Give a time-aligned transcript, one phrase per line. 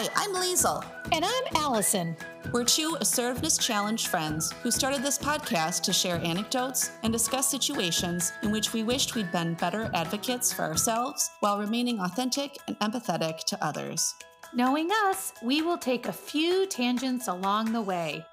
[0.00, 0.84] Hi, I'm Lisl.
[1.10, 2.16] And I'm Alison.
[2.52, 8.32] We're two assertiveness challenged friends who started this podcast to share anecdotes and discuss situations
[8.44, 13.38] in which we wished we'd been better advocates for ourselves while remaining authentic and empathetic
[13.46, 14.14] to others.
[14.54, 18.24] Knowing us, we will take a few tangents along the way.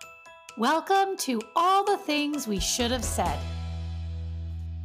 [0.59, 3.39] Welcome to All the Things We Should Have Said.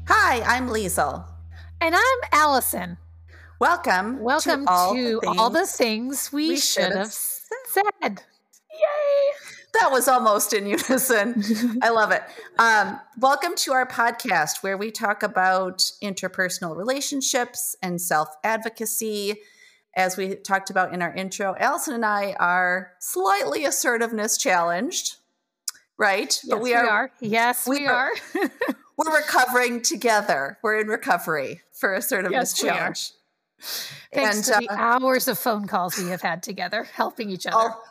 [0.08, 1.26] Hi, I'm Lisl.
[1.82, 2.96] And I'm Alison.
[3.60, 4.20] Welcome.
[4.20, 7.92] Welcome to, all, to the all the things we, we should have have said.
[8.02, 9.32] Yay!
[9.74, 11.44] That was almost in unison.
[11.82, 12.22] I love it.
[12.58, 19.36] Um, welcome to our podcast where we talk about interpersonal relationships and self advocacy.
[19.94, 25.16] As we talked about in our intro, Alison and I are slightly assertiveness challenged,
[25.98, 26.40] right?
[26.44, 27.12] Yes, we are.
[27.20, 28.10] Yes, we, we are.
[28.36, 28.50] are.
[28.96, 30.56] We're recovering together.
[30.62, 32.74] We're in recovery for assertiveness Yes, we are.
[32.74, 33.10] challenge.
[34.12, 37.46] Thanks And, to the uh, hours of phone calls we have had together, helping each
[37.46, 37.56] other.
[37.56, 37.82] all,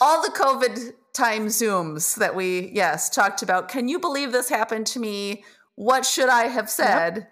[0.00, 3.68] all the COVID time Zooms that we, yes, talked about.
[3.68, 5.44] Can you believe this happened to me?
[5.74, 7.28] What should I have said?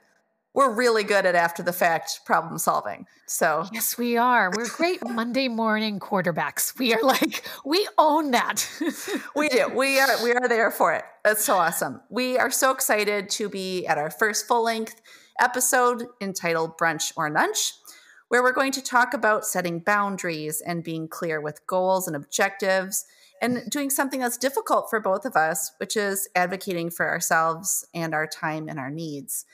[0.54, 3.06] We're really good at after the fact problem solving.
[3.26, 4.50] So, Yes, we are.
[4.56, 6.78] We're great Monday morning quarterbacks.
[6.78, 8.66] We are like, we own that.
[9.36, 9.68] we do.
[9.74, 11.04] We are we are there for it.
[11.24, 12.00] That's so awesome.
[12.08, 15.02] We are so excited to be at our first full length
[15.40, 17.72] episode entitled Brunch or Nunch,
[18.28, 23.04] where we're going to talk about setting boundaries and being clear with goals and objectives
[23.40, 28.14] and doing something that's difficult for both of us, which is advocating for ourselves and
[28.14, 29.44] our time and our needs.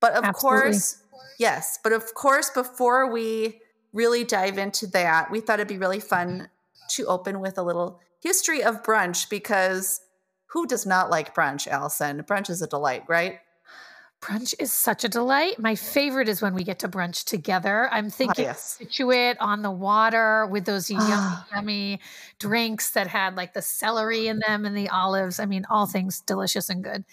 [0.00, 0.60] But of Absolutely.
[0.60, 1.02] course,
[1.38, 3.60] yes, but of course, before we
[3.92, 6.48] really dive into that, we thought it'd be really fun
[6.90, 10.00] to open with a little history of brunch because
[10.46, 12.22] who does not like brunch, Alison?
[12.22, 13.40] Brunch is a delight, right?
[14.26, 15.58] Brunch is such a delight.
[15.58, 17.88] My favorite is when we get to brunch together.
[17.92, 18.76] I'm thinking yes.
[18.78, 21.46] Situate on the water with those yummy, Ah.
[21.54, 22.00] yummy
[22.40, 25.38] drinks that had like the celery in them and the olives.
[25.38, 27.04] I mean, all things delicious and good.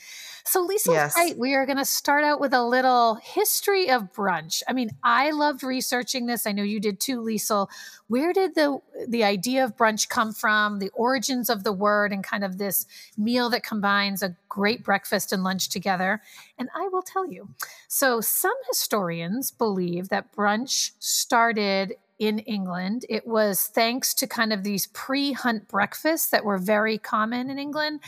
[0.46, 1.16] So, Lisa, Yes.
[1.16, 4.62] right, we are going to start out with a little history of brunch.
[4.68, 6.46] I mean, I loved researching this.
[6.46, 7.66] I know you did too, Lisa.
[8.08, 10.80] Where did the the idea of brunch come from?
[10.80, 12.86] The origins of the word and kind of this
[13.18, 16.22] meal that combines a great breakfast and lunch together.
[16.58, 17.50] And I will tell you.
[17.88, 23.06] So, some historians believe that brunch started in England.
[23.10, 27.58] It was thanks to kind of these pre hunt breakfasts that were very common in
[27.58, 28.02] England.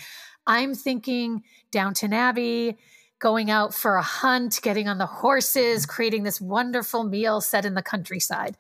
[0.48, 2.78] I'm thinking Downton Abbey,
[3.20, 7.74] going out for a hunt, getting on the horses, creating this wonderful meal set in
[7.74, 8.58] the countryside.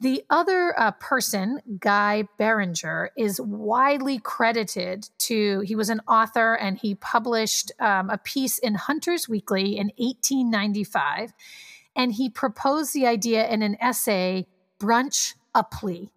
[0.00, 6.78] The other uh, person, Guy Beringer, is widely credited to, he was an author and
[6.78, 11.34] he published um, a piece in Hunter's Weekly in 1895.
[11.94, 14.46] And he proposed the idea in an essay,
[14.78, 16.10] Brunch a Plea.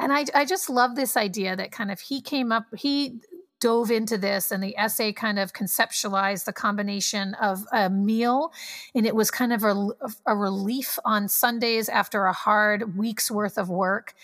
[0.00, 3.20] And I, I just love this idea that kind of he came up, he
[3.60, 8.52] dove into this and the essay kind of conceptualized the combination of a meal
[8.94, 9.88] and it was kind of a,
[10.26, 14.14] a relief on sundays after a hard week's worth of work.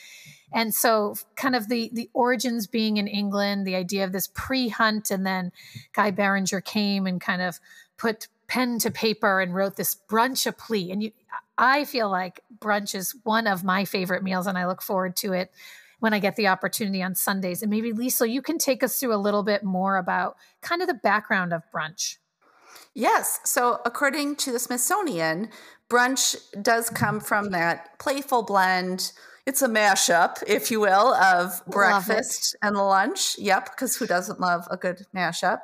[0.53, 5.11] And so kind of the the origins being in england the idea of this pre-hunt
[5.11, 5.51] and then
[5.93, 7.59] guy Beringer came and kind of
[7.97, 10.93] put pen to paper and wrote this brunch a plea.
[10.93, 11.13] And you
[11.59, 15.33] i feel like brunch is one of my favorite meals and i look forward to
[15.33, 15.51] it
[16.05, 17.63] when I get the opportunity on Sundays.
[17.63, 20.87] And maybe Lisa, you can take us through a little bit more about kind of
[20.87, 22.19] the background of brunch.
[22.93, 23.41] Yes.
[23.45, 25.49] So, according to the Smithsonian,
[25.89, 29.13] brunch does come from that playful blend.
[29.47, 33.39] It's a mashup, if you will, of breakfast and lunch.
[33.39, 35.61] Yep, because who doesn't love a good mashup?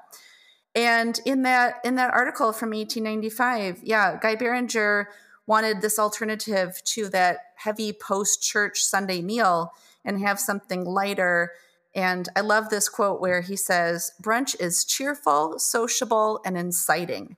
[0.74, 5.10] And in that in that article from 1895, yeah, Guy Beringer
[5.46, 9.74] wanted this alternative to that heavy post-church Sunday meal
[10.04, 11.52] and have something lighter.
[11.94, 17.36] And I love this quote where he says, Brunch is cheerful, sociable, and inciting.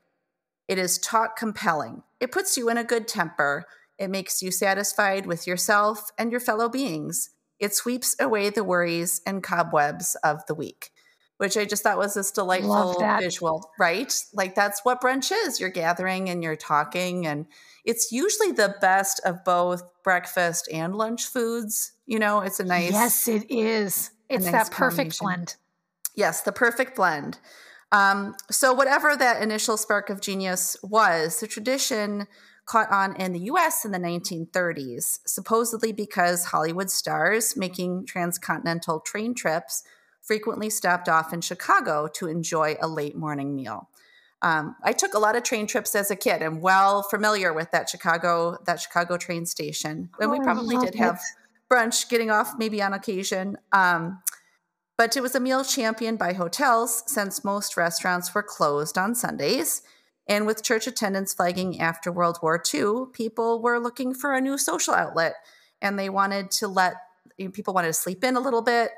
[0.69, 2.03] It is talk compelling.
[2.21, 3.67] It puts you in a good temper.
[3.99, 7.31] It makes you satisfied with yourself and your fellow beings.
[7.59, 10.91] It sweeps away the worries and cobwebs of the week,
[11.43, 14.15] which I just thought was this delightful visual, right?
[14.33, 15.59] Like that's what brunch is.
[15.59, 17.47] You're gathering and you're talking, and
[17.85, 21.95] it's usually the best of both breakfast and lunch foods.
[22.07, 24.13] You know, it's a nice Yes, it is.
[24.29, 25.57] It's nice that perfect blend.
[26.15, 27.39] Yes, the perfect blend.
[27.91, 32.29] Um, so, whatever that initial spark of genius was, the tradition
[32.67, 39.35] caught on in the US in the 1930s, supposedly because Hollywood stars making transcontinental train
[39.35, 39.83] trips
[40.23, 43.89] frequently stopped off in Chicago to enjoy a late morning meal.
[44.41, 46.43] Um, I took a lot of train trips as a kid.
[46.43, 50.77] and well familiar with that Chicago that Chicago train station, and we Oh, I probably
[50.79, 51.21] did have
[51.71, 53.57] brunch getting off maybe on occasion.
[53.73, 54.21] Um,
[54.99, 59.83] but it was a meal championed by hotels since most restaurants were closed on Sundays.
[60.29, 64.59] And with church attendance flagging after World War II, people were looking for a new
[64.59, 65.35] social outlet
[65.81, 66.95] and they wanted to let
[67.37, 68.91] you know, people wanted to sleep in a little bit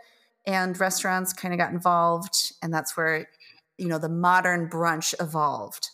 [0.46, 3.26] and restaurants kind of got involved and that's where
[3.78, 5.90] you know the modern brunch evolved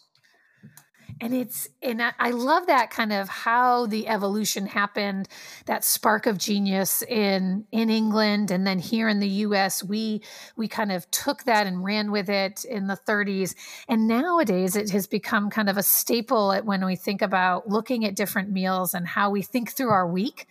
[1.20, 5.28] and it's and I love that kind of how the evolution happened
[5.66, 10.22] that spark of genius in in England and then here in the US we
[10.56, 13.54] we kind of took that and ran with it in the 30s
[13.88, 18.16] and nowadays it has become kind of a staple when we think about looking at
[18.16, 20.46] different meals and how we think through our week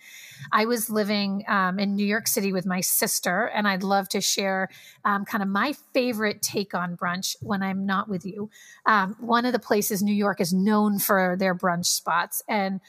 [0.52, 4.20] I was living um, in New York City with my sister, and I'd love to
[4.20, 4.68] share
[5.04, 8.50] um, kind of my favorite take on brunch when I'm not with you.
[8.86, 12.80] Um, one of the places New York is known for their brunch spots, and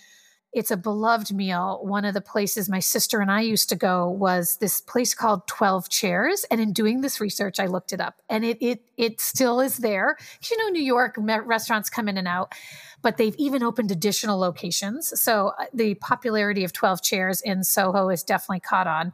[0.53, 1.79] it's a beloved meal.
[1.81, 5.47] One of the places my sister and I used to go was this place called
[5.47, 6.45] 12 Chairs.
[6.51, 9.77] And in doing this research, I looked it up and it, it, it still is
[9.77, 10.17] there.
[10.49, 12.53] You know, New York restaurants come in and out,
[13.01, 15.21] but they've even opened additional locations.
[15.21, 19.13] So uh, the popularity of 12 Chairs in Soho is definitely caught on.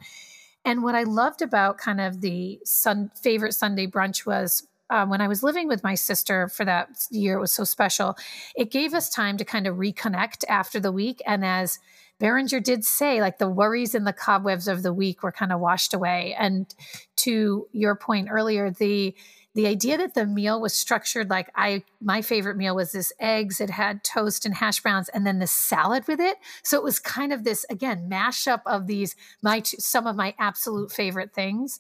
[0.66, 5.22] And what I loved about kind of the sun, favorite Sunday brunch was um, when
[5.22, 8.16] I was living with my sister for that year, it was so special.
[8.56, 11.22] It gave us time to kind of reconnect after the week.
[11.26, 11.80] And as
[12.20, 15.60] Beringer did say, like the worries and the cobwebs of the week were kind of
[15.60, 16.36] washed away.
[16.38, 16.74] And
[17.18, 19.16] to your point earlier, the
[19.54, 23.60] the idea that the meal was structured like I my favorite meal was this eggs,
[23.60, 26.38] it had toast and hash browns, and then the salad with it.
[26.64, 30.92] So it was kind of this again mashup of these my some of my absolute
[30.92, 31.80] favorite things.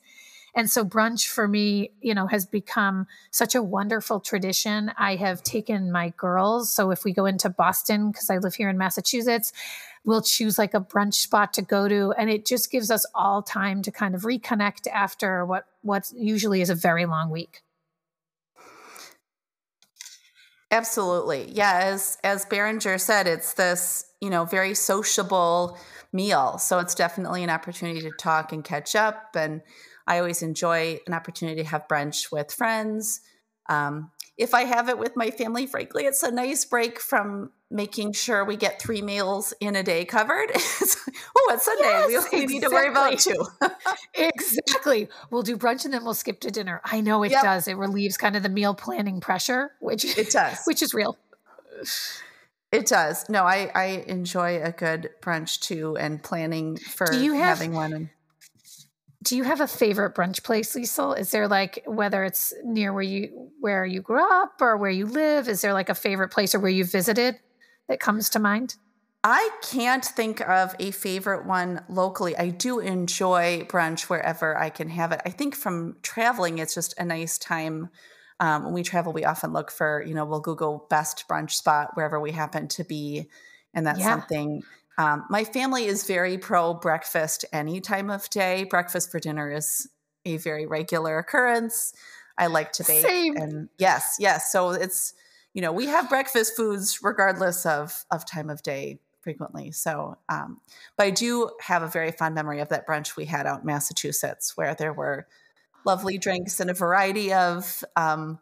[0.58, 4.92] And so brunch for me, you know, has become such a wonderful tradition.
[4.98, 6.74] I have taken my girls.
[6.74, 9.54] So if we go into Boston, because I live here in Massachusetts,
[10.04, 12.12] we'll choose like a brunch spot to go to.
[12.18, 16.62] And it just gives us all time to kind of reconnect after what what usually
[16.62, 17.62] is a very long week.
[20.72, 21.52] Absolutely.
[21.52, 25.78] Yeah, as as Beringer said, it's this, you know, very sociable
[26.12, 26.58] meal.
[26.58, 29.62] So it's definitely an opportunity to talk and catch up and
[30.08, 33.22] I always enjoy an opportunity to have brunch with friends.
[33.70, 38.14] Um, if I have it with my family, frankly, it's a nice break from making
[38.14, 40.52] sure we get three meals in a day covered.
[40.56, 41.84] oh, it's Sunday.
[41.84, 42.46] Yes, we only exactly.
[42.46, 43.46] need to worry about two.
[44.14, 45.10] exactly.
[45.32, 46.82] We'll do brunch and then we'll skip to dinner.
[46.86, 47.44] I know it yep.
[47.44, 47.68] does.
[47.68, 51.18] It relieves kind of the meal planning pressure, which it does, which is real.
[52.72, 53.28] It does.
[53.30, 57.94] No, I, I enjoy a good brunch too, and planning for have, having one.
[57.94, 58.10] And-
[59.28, 61.20] do you have a favorite brunch place, Lisl?
[61.20, 65.06] Is there like whether it's near where you where you grew up or where you
[65.06, 65.50] live?
[65.50, 67.38] Is there like a favorite place or where you visited
[67.90, 68.76] that comes to mind?
[69.26, 72.38] I can't think of a favorite one locally.
[72.38, 75.20] I do enjoy brunch wherever I can have it.
[75.26, 77.90] I think from traveling, it's just a nice time.
[78.40, 81.90] Um, when we travel, we often look for, you know, we'll Google best brunch spot
[81.96, 83.28] wherever we happen to be.
[83.74, 84.06] And that's yeah.
[84.06, 84.62] something
[84.98, 88.64] um, my family is very pro breakfast any time of day.
[88.64, 89.88] Breakfast for dinner is
[90.26, 91.94] a very regular occurrence.
[92.38, 93.06] I like to bake.
[93.06, 93.38] Same.
[93.38, 94.52] And yes, yes.
[94.52, 95.14] So it's,
[95.54, 99.72] you know, we have breakfast foods regardless of, of time of day frequently.
[99.72, 100.62] So, um,
[100.98, 103.66] but I do have a very fond memory of that brunch we had out in
[103.66, 105.28] Massachusetts where there were
[105.86, 108.40] lovely drinks and a variety of um,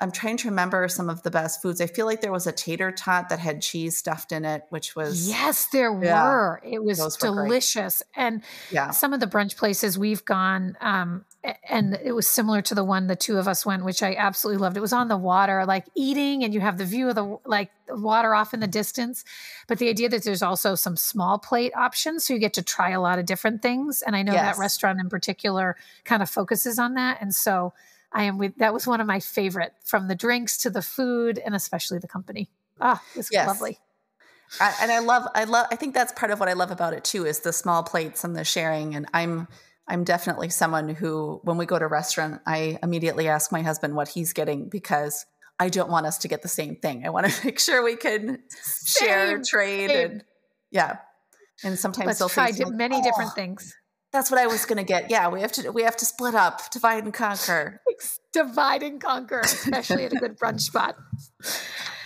[0.00, 1.80] I'm trying to remember some of the best foods.
[1.80, 4.96] I feel like there was a tater tot that had cheese stuffed in it, which
[4.96, 6.60] was yes, there yeah, were.
[6.64, 8.90] It was delicious, and yeah.
[8.90, 11.24] some of the brunch places we've gone, um,
[11.68, 14.60] and it was similar to the one the two of us went, which I absolutely
[14.60, 14.76] loved.
[14.76, 17.70] It was on the water, like eating, and you have the view of the like
[17.88, 19.24] water off in the distance.
[19.68, 22.90] But the idea that there's also some small plate options, so you get to try
[22.90, 24.02] a lot of different things.
[24.02, 24.56] And I know yes.
[24.56, 27.72] that restaurant in particular kind of focuses on that, and so
[28.14, 31.38] I am with that was one of my favorite from the drinks to the food
[31.44, 32.48] and especially the company.
[32.80, 33.46] Ah, it was yes.
[33.46, 33.78] lovely.
[34.60, 36.94] I, and I love, I love, I think that's part of what I love about
[36.94, 38.94] it too is the small plates and the sharing.
[38.94, 39.48] And I'm,
[39.88, 43.94] I'm definitely someone who, when we go to a restaurant, I immediately ask my husband
[43.94, 45.26] what he's getting because
[45.58, 47.06] I don't want us to get the same thing.
[47.06, 50.10] I want to make sure we can same, share, trade, same.
[50.10, 50.24] and
[50.70, 50.98] yeah.
[51.62, 53.74] And sometimes Let's they'll try many oh, different things.
[54.14, 55.10] That's what I was going to get.
[55.10, 57.80] Yeah, we have to we have to split up, divide and conquer.
[58.32, 60.96] divide and conquer, especially at a good brunch spot.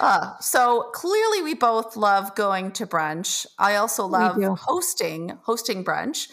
[0.01, 3.45] Uh, so clearly, we both love going to brunch.
[3.59, 6.29] I also love hosting hosting brunch.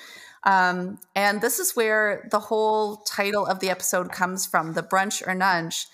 [0.45, 5.27] Um, and this is where the whole title of the episode comes from: the brunch
[5.27, 5.87] or nunch.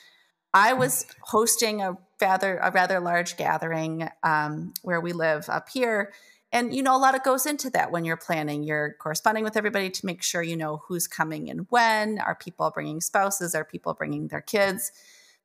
[0.53, 6.13] I was hosting a rather a rather large gathering um, where we live up here,
[6.51, 9.55] and you know a lot of goes into that when you're planning you're corresponding with
[9.55, 12.19] everybody to make sure you know who's coming and when.
[12.19, 13.55] Are people bringing spouses?
[13.55, 14.91] Are people bringing their kids?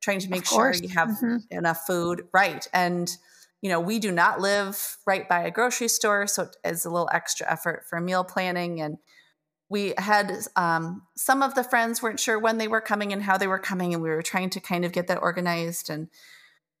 [0.01, 1.37] Trying to make sure you have mm-hmm.
[1.49, 2.27] enough food.
[2.33, 2.67] Right.
[2.73, 3.09] And
[3.61, 7.09] you know we do not live right by a grocery store so it's a little
[7.11, 8.81] extra effort for meal planning.
[8.81, 8.97] And
[9.69, 13.37] we had um, some of the friends weren't sure when they were coming and how
[13.37, 15.89] they were coming and we were trying to kind of get that organized.
[15.89, 16.09] And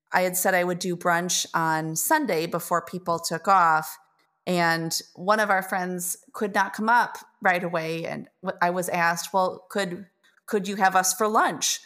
[0.09, 3.97] i had said i would do brunch on sunday before people took off
[4.47, 8.27] and one of our friends could not come up right away and
[8.61, 10.07] i was asked well could
[10.47, 11.81] could you have us for lunch?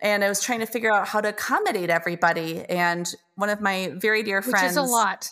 [0.00, 3.92] And i was trying to figure out how to accommodate everybody and one of my
[3.96, 5.28] very dear friends Which is a lot.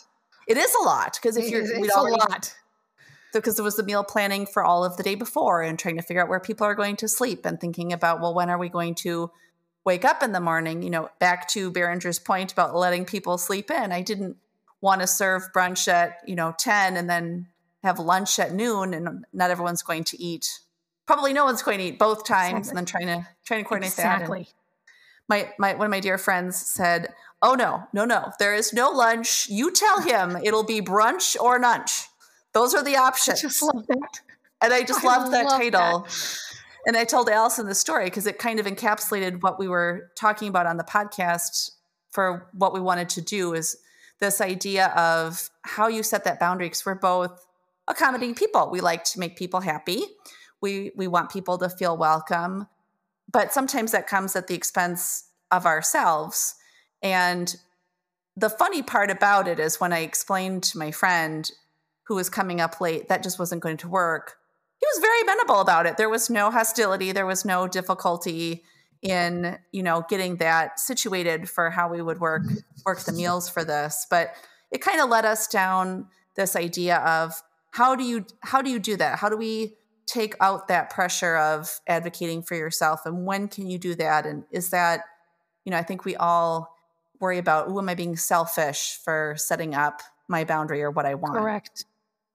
[0.47, 2.53] It is a lot because if you're it's a lot.
[3.33, 6.01] Because there was the meal planning for all of the day before and trying to
[6.01, 8.69] figure out where people are going to sleep and thinking about well when are we
[8.69, 9.31] going to
[9.85, 10.81] wake up in the morning?
[10.81, 14.37] You know back to Beringer's point about letting people sleep in i didn't
[14.81, 17.47] want to serve brunch at you know 10 and then
[17.83, 20.59] have lunch at noon and not everyone's going to eat
[21.05, 22.69] probably no one's going to eat both times exactly.
[22.69, 24.21] and then trying to trying to coordinate that.
[24.21, 24.43] exactly.
[24.43, 24.53] that
[25.29, 28.89] my my one of my dear friends said oh no no no there is no
[28.89, 32.07] lunch you tell him it'll be brunch or nunch
[32.53, 34.21] those are the options I just love that
[34.61, 36.37] and i just I loved that love title that.
[36.85, 40.47] and i told alison the story because it kind of encapsulated what we were talking
[40.49, 41.71] about on the podcast
[42.11, 43.77] for what we wanted to do is
[44.19, 47.45] this idea of how you set that boundary because we're both
[47.87, 48.69] accommodating people.
[48.69, 50.03] We like to make people happy.
[50.61, 52.67] We we want people to feel welcome,
[53.31, 56.55] but sometimes that comes at the expense of ourselves.
[57.01, 57.55] And
[58.35, 61.49] the funny part about it is when I explained to my friend
[62.03, 64.37] who was coming up late that just wasn't going to work.
[64.79, 65.97] He was very amenable about it.
[65.97, 68.63] There was no hostility, there was no difficulty
[69.01, 72.57] in you know getting that situated for how we would work mm-hmm.
[72.85, 74.07] work the meals for this.
[74.09, 74.33] But
[74.71, 78.79] it kind of led us down this idea of how do you how do you
[78.79, 79.19] do that?
[79.19, 79.75] How do we
[80.05, 83.05] take out that pressure of advocating for yourself?
[83.05, 84.25] And when can you do that?
[84.25, 85.01] And is that
[85.63, 86.73] you know i think we all
[87.19, 91.13] worry about oh am i being selfish for setting up my boundary or what i
[91.13, 91.35] want?
[91.35, 91.85] Correct.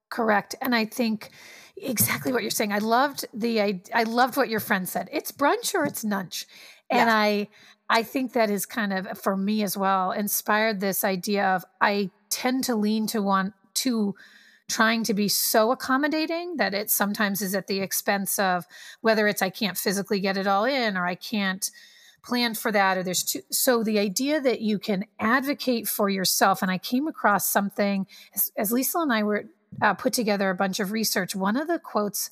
[0.09, 0.55] Correct.
[0.61, 1.31] And i think
[1.77, 2.71] exactly what you're saying.
[2.71, 5.09] I loved the I, I loved what your friend said.
[5.11, 6.45] It's brunch or it's nunch.
[6.89, 7.15] And yeah.
[7.15, 7.47] I
[7.89, 12.11] I think that is kind of for me as well inspired this idea of I
[12.29, 14.15] tend to lean to want to
[14.69, 18.65] trying to be so accommodating that it sometimes is at the expense of
[19.01, 21.69] whether it's I can't physically get it all in or I can't
[22.23, 26.61] plan for that or there's two so the idea that you can advocate for yourself
[26.61, 29.45] and I came across something as, as Lisa and I were
[29.81, 31.35] uh, put together a bunch of research.
[31.35, 32.29] One of the quotes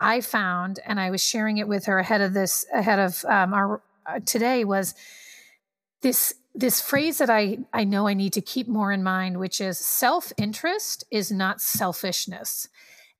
[0.00, 3.52] I found, and I was sharing it with her ahead of this, ahead of um,
[3.52, 4.94] our uh, today, was
[6.02, 9.60] this this phrase that I I know I need to keep more in mind, which
[9.60, 12.68] is self interest is not selfishness,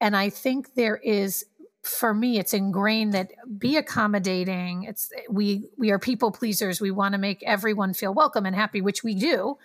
[0.01, 1.45] and I think there is
[1.83, 4.85] for me it's ingrained that be accommodating.
[4.85, 6.81] It's we we are people pleasers.
[6.81, 9.59] We want to make everyone feel welcome and happy which we do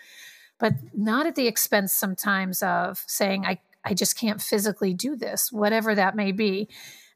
[0.59, 5.51] but not at the expense sometimes of saying i I just can't physically do this,
[5.51, 6.69] whatever that may be.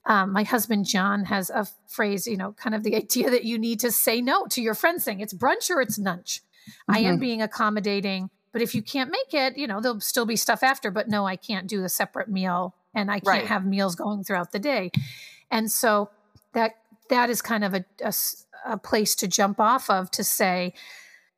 [0.05, 3.57] Um, my husband John has a phrase, you know, kind of the idea that you
[3.57, 6.41] need to say no to your friends saying it's brunch or it's nunch.
[6.69, 6.95] Mm-hmm.
[6.95, 7.21] I am mm-hmm.
[7.21, 10.91] being accommodating, but if you can't make it, you know, there'll still be stuff after,
[10.91, 13.47] but no, I can't do a separate meal and I can't right.
[13.47, 14.91] have meals going throughout the day.
[15.51, 16.09] And so
[16.53, 16.77] that
[17.09, 18.13] that is kind of a, a,
[18.65, 20.73] a place to jump off of to say,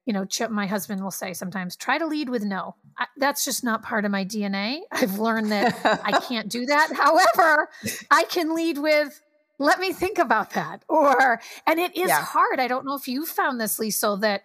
[0.10, 2.74] you know, my husband will say sometimes, try to lead with no.
[2.98, 4.80] I, that's just not part of my DNA.
[4.92, 6.90] I've learned that I can't do that.
[6.92, 7.70] However,
[8.10, 9.22] I can lead with,
[9.60, 10.84] let me think about that.
[10.90, 12.24] Or, and it is yeah.
[12.24, 12.60] hard.
[12.60, 14.42] I don't know if you found this, Lisa, that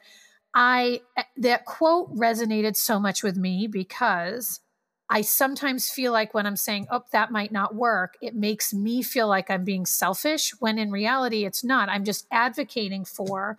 [0.54, 4.60] I, eh, that quote resonated so much with me because
[5.08, 9.02] I sometimes feel like when I'm saying, oh, that might not work, it makes me
[9.02, 11.88] feel like I'm being selfish when in reality it's not.
[11.88, 13.56] I'm just advocating for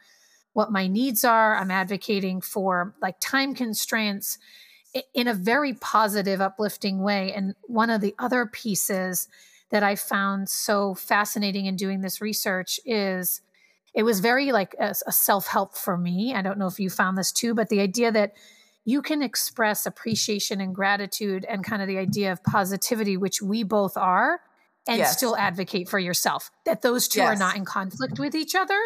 [0.56, 1.58] what my needs are.
[1.58, 4.38] I'm advocating for like time constraints
[5.14, 7.34] in a very positive, uplifting way.
[7.34, 9.28] And one of the other pieces
[9.70, 13.42] that I found so fascinating in doing this research is
[13.94, 16.34] it was very like a, a self help for me.
[16.34, 18.32] I don't know if you found this too, but the idea that
[18.86, 23.64] you can express appreciation and gratitude and kind of the idea of positivity, which we
[23.64, 24.40] both are,
[24.88, 25.18] and yes.
[25.18, 26.50] still advocate for yourself.
[26.66, 27.36] That those two yes.
[27.36, 28.80] are not in conflict with each other.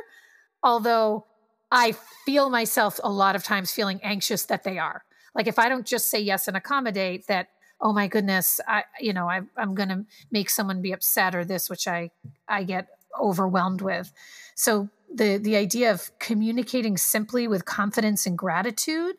[0.63, 1.27] Although
[1.71, 1.93] I
[2.25, 5.03] feel myself a lot of times feeling anxious that they are.
[5.35, 7.49] Like if I don't just say yes and accommodate, that
[7.81, 11.45] oh my goodness, I you know I, I'm going to make someone be upset or
[11.45, 12.11] this, which I
[12.47, 12.87] I get
[13.19, 14.11] overwhelmed with.
[14.55, 19.15] So the the idea of communicating simply with confidence and gratitude,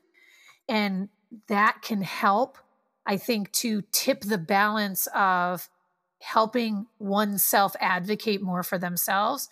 [0.69, 1.09] and
[1.49, 2.59] that can help
[3.07, 5.69] I think, to tip the balance of
[6.21, 9.49] helping oneself advocate more for themselves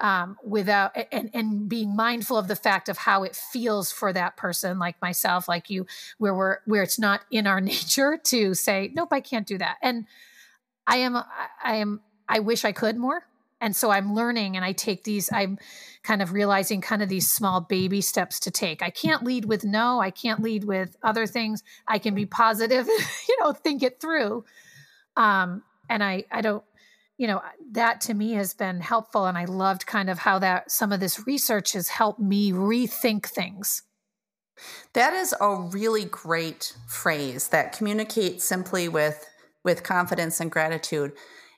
[0.00, 4.36] um, without and and being mindful of the fact of how it feels for that
[4.36, 5.86] person like myself like you
[6.18, 9.76] where we're where it's not in our nature to say nope i can't do that.
[9.82, 10.06] And
[10.86, 13.24] i am i am i wish i could more.
[13.60, 15.58] And so i'm learning and i take these i'm
[16.04, 18.82] kind of realizing kind of these small baby steps to take.
[18.82, 21.64] I can't lead with no i can't lead with other things.
[21.88, 22.86] I can be positive
[23.28, 24.44] you know think it through.
[25.16, 26.62] Um and i i don't
[27.18, 30.70] you know that to me has been helpful and i loved kind of how that
[30.70, 33.82] some of this research has helped me rethink things.
[34.94, 39.28] That is a really great phrase that communicates simply with
[39.64, 41.12] with confidence and gratitude.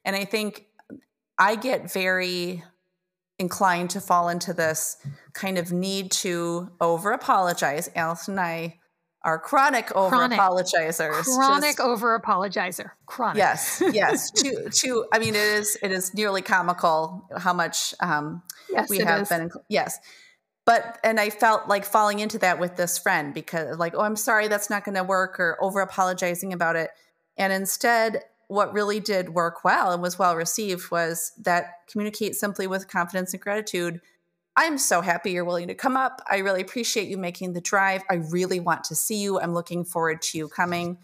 [0.05, 0.67] And i think
[1.39, 2.65] i get very
[3.39, 4.97] inclined to fall into this
[5.33, 8.80] kind of need to over apologize allison and i
[9.23, 11.25] are chronic over apologizers.
[11.25, 12.93] Chronic over apologizer.
[13.07, 13.39] Chronic.
[13.39, 14.31] Yes, yes.
[14.37, 18.99] to to I mean it is it is nearly comical how much um yes, we
[18.99, 19.29] have is.
[19.29, 19.99] been yes.
[20.65, 24.17] But and I felt like falling into that with this friend because like, oh I'm
[24.17, 26.91] sorry that's not gonna work or over apologizing about it.
[27.37, 32.67] And instead what really did work well and was well received was that communicate simply
[32.67, 34.01] with confidence and gratitude
[34.57, 36.21] I'm so happy you're willing to come up.
[36.29, 38.03] I really appreciate you making the drive.
[38.11, 39.41] I really want to see you.
[39.41, 40.99] I'm looking forward to you coming.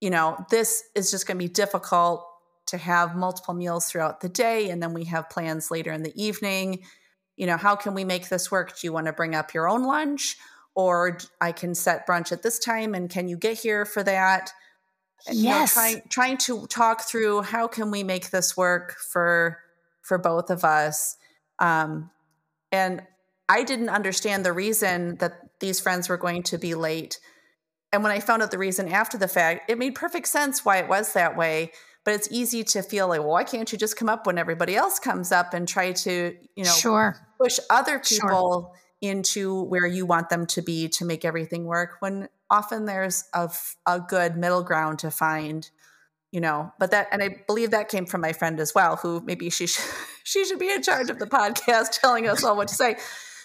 [0.00, 2.26] You know, this is just going to be difficult
[2.66, 4.70] to have multiple meals throughout the day.
[4.70, 6.84] And then we have plans later in the evening.
[7.36, 8.78] You know, how can we make this work?
[8.78, 10.36] Do you want to bring up your own lunch?
[10.74, 14.50] Or I can set brunch at this time and can you get here for that?
[15.26, 15.44] And, yes.
[15.44, 19.58] You know, trying trying to talk through how can we make this work for
[20.02, 21.16] for both of us.
[21.58, 22.10] Um,
[22.74, 23.02] and
[23.48, 27.20] I didn't understand the reason that these friends were going to be late.
[27.92, 30.78] And when I found out the reason after the fact, it made perfect sense why
[30.78, 31.70] it was that way.
[32.04, 34.74] But it's easy to feel like, well, why can't you just come up when everybody
[34.74, 37.16] else comes up and try to, you know, sure.
[37.40, 39.10] push other people sure.
[39.10, 43.48] into where you want them to be to make everything work when often there's a,
[43.86, 45.70] a good middle ground to find
[46.34, 49.22] you know but that and i believe that came from my friend as well who
[49.24, 49.84] maybe she should,
[50.24, 52.96] she should be in charge of the podcast telling us all what to say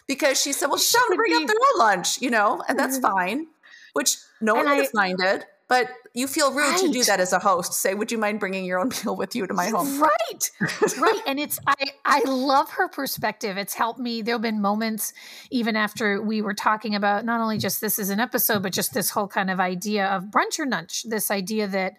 [0.07, 1.43] because she said well to bring be.
[1.43, 3.15] up their own lunch you know and that's mm-hmm.
[3.15, 3.47] fine
[3.93, 6.79] which no and one would have minded but you feel rude right.
[6.79, 9.35] to do that as a host say would you mind bringing your own meal with
[9.35, 10.51] you to my home right
[10.97, 11.75] right and it's i
[12.05, 15.13] i love her perspective it's helped me there have been moments
[15.51, 18.95] even after we were talking about not only just this as an episode but just
[18.95, 21.93] this whole kind of idea of brunch or nunch this idea that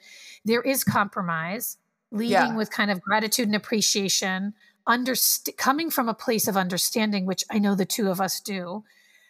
[0.45, 1.77] there is compromise,
[2.11, 2.57] leading yeah.
[2.57, 4.55] with kind of gratitude and appreciation,
[4.89, 8.85] underst- coming from a place of understanding, which I know the two of us do.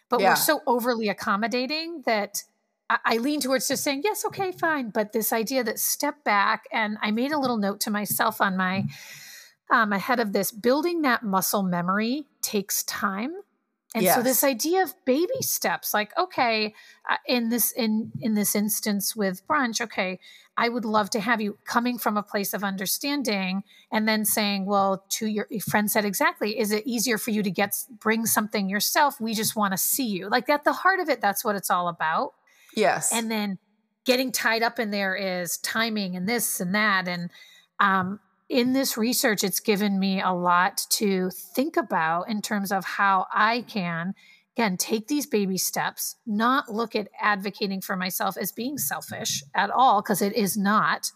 [0.09, 0.31] But yeah.
[0.31, 2.43] we're so overly accommodating that
[2.89, 4.89] I-, I lean towards just saying, yes, okay, fine.
[4.89, 8.57] But this idea that step back, and I made a little note to myself on
[8.57, 8.85] my
[9.69, 13.33] um, ahead of this building that muscle memory takes time
[13.93, 14.15] and yes.
[14.15, 16.73] so this idea of baby steps like okay
[17.09, 20.19] uh, in this in in this instance with brunch okay
[20.57, 24.65] i would love to have you coming from a place of understanding and then saying
[24.65, 28.69] well to your, friend said exactly is it easier for you to get bring something
[28.69, 29.19] yourself?
[29.19, 30.29] We just want to see you.
[30.29, 32.33] Like at the heart of it that's what it's all about.
[32.75, 33.11] Yes.
[33.11, 33.57] And then
[34.05, 37.29] getting tied up in there is timing and this and that and
[37.79, 38.19] um
[38.51, 43.25] in this research, it's given me a lot to think about in terms of how
[43.33, 44.13] I can,
[44.57, 49.69] again, take these baby steps, not look at advocating for myself as being selfish at
[49.69, 51.11] all, because it is not.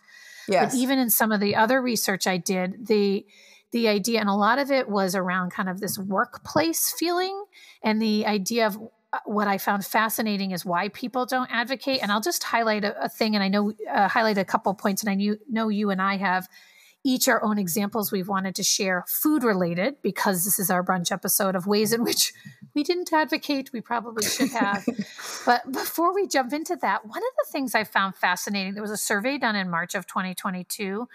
[0.47, 0.71] Yes.
[0.71, 3.25] But even in some of the other research I did, the
[3.71, 7.43] the idea, and a lot of it was around kind of this workplace feeling
[7.83, 8.77] and the idea of
[9.11, 11.99] uh, what I found fascinating is why people don't advocate.
[12.01, 15.03] And I'll just highlight a, a thing, and I know uh, highlight a couple points,
[15.03, 16.47] and I knew, know you and I have
[17.05, 21.11] each our own examples we've wanted to share food related because this is our brunch
[21.11, 22.33] episode of ways in which
[22.73, 24.85] we didn't advocate we probably should have.
[25.45, 28.91] But before we jump into that one of the things i found fascinating there was
[28.91, 31.07] a survey done in march of 2022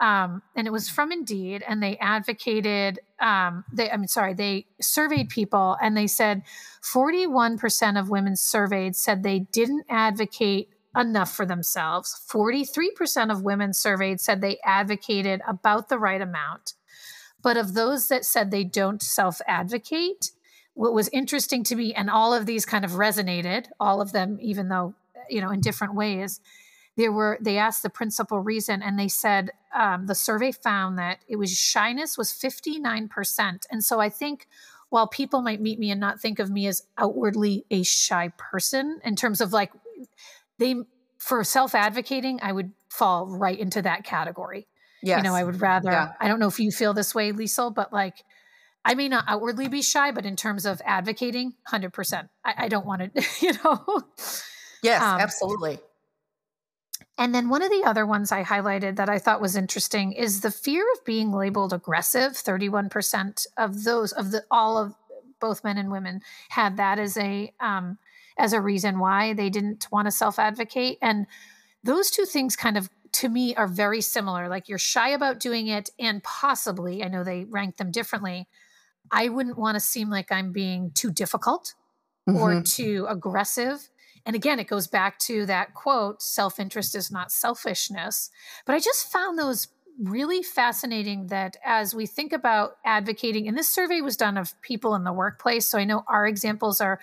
[0.00, 5.28] um, and it was from indeed and they advocated um, they i'm sorry they surveyed
[5.28, 6.42] people and they said
[6.82, 12.20] 41% of women surveyed said they didn't advocate enough for themselves.
[12.28, 16.74] 43% of women surveyed said they advocated about the right amount.
[17.42, 20.30] But of those that said they don't self advocate,
[20.74, 24.38] what was interesting to me, and all of these kind of resonated, all of them,
[24.40, 24.94] even though,
[25.28, 26.40] you know, in different ways,
[26.96, 31.18] there were, they asked the principal reason, and they said um, the survey found that
[31.28, 33.66] it was shyness was 59%.
[33.70, 34.48] And so I think
[34.90, 39.00] while people might meet me and not think of me as outwardly a shy person
[39.04, 39.72] in terms of like
[40.58, 40.76] they
[41.18, 44.66] for self advocating, I would fall right into that category.
[45.02, 45.18] Yes.
[45.18, 46.12] You know, I would rather, yeah.
[46.20, 48.24] I don't know if you feel this way, Lisa, but like,
[48.84, 52.28] I may not outwardly be shy, but in terms of advocating, 100%.
[52.44, 54.02] I, I don't want to, you know.
[54.82, 55.78] Yes, um, absolutely.
[57.16, 60.40] And then one of the other ones I highlighted that I thought was interesting is
[60.40, 62.32] the fear of being labeled aggressive.
[62.32, 64.94] 31% of those of the all of
[65.40, 67.98] both men and women had that as a um,
[68.38, 70.98] as a reason why they didn't want to self-advocate.
[71.00, 71.26] And
[71.82, 74.48] those two things kind of to me are very similar.
[74.48, 78.48] Like you're shy about doing it and possibly, I know they rank them differently.
[79.10, 81.74] I wouldn't want to seem like I'm being too difficult
[82.28, 82.38] mm-hmm.
[82.38, 83.88] or too aggressive
[84.26, 88.30] and again, it goes back to that quote self interest is not selfishness.
[88.64, 89.68] But I just found those
[90.02, 94.94] really fascinating that as we think about advocating, and this survey was done of people
[94.94, 95.66] in the workplace.
[95.66, 97.00] So I know our examples are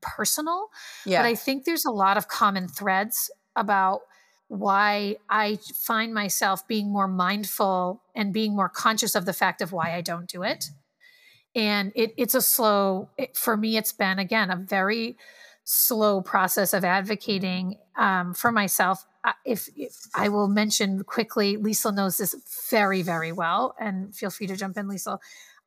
[0.00, 0.68] personal,
[1.06, 1.22] yeah.
[1.22, 4.00] but I think there's a lot of common threads about
[4.48, 9.70] why I find myself being more mindful and being more conscious of the fact of
[9.70, 10.70] why I don't do it.
[11.54, 15.16] And it, it's a slow, it, for me, it's been again a very
[15.62, 19.06] slow process of advocating um, for myself.
[19.44, 22.34] If, if, I will mention quickly, Lisa knows this
[22.70, 25.20] very, very well, and feel free to jump in, Lisa.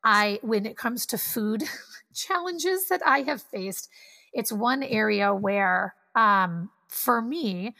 [0.03, 1.63] I, when it comes to food
[2.13, 3.89] challenges that I have faced,
[4.33, 7.75] it's one area where, um, for me,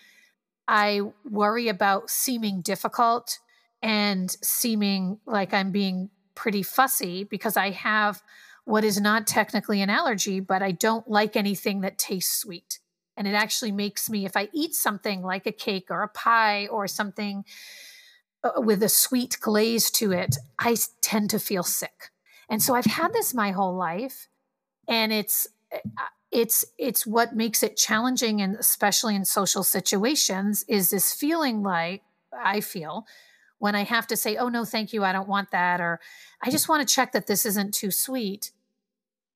[0.67, 3.39] I worry about seeming difficult
[3.81, 8.23] and seeming like I'm being pretty fussy because I have
[8.65, 12.79] what is not technically an allergy, but I don't like anything that tastes sweet.
[13.17, 16.67] And it actually makes me, if I eat something like a cake or a pie
[16.67, 17.43] or something
[18.43, 22.12] uh, with a sweet glaze to it, I tend to feel sick.
[22.49, 24.27] And so I've had this my whole life.
[24.87, 25.79] And it's, uh,
[26.31, 32.01] it's it's what makes it challenging and especially in social situations is this feeling like
[32.43, 33.05] i feel
[33.63, 36.01] when I have to say, oh, no, thank you, I don't want that, or
[36.41, 38.51] I just want to check that this isn't too sweet,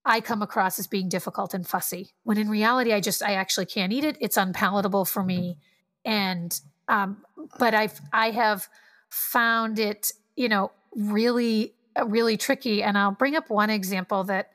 [0.04, 2.10] I come across as being difficult and fussy.
[2.24, 4.18] When in reality, I just, I actually can't eat it.
[4.20, 5.60] It's unpalatable for me.
[6.04, 7.24] And, um,
[7.58, 8.68] but I've, I have
[9.10, 12.84] found it, you know, really, really tricky.
[12.84, 14.52] And I'll bring up one example that,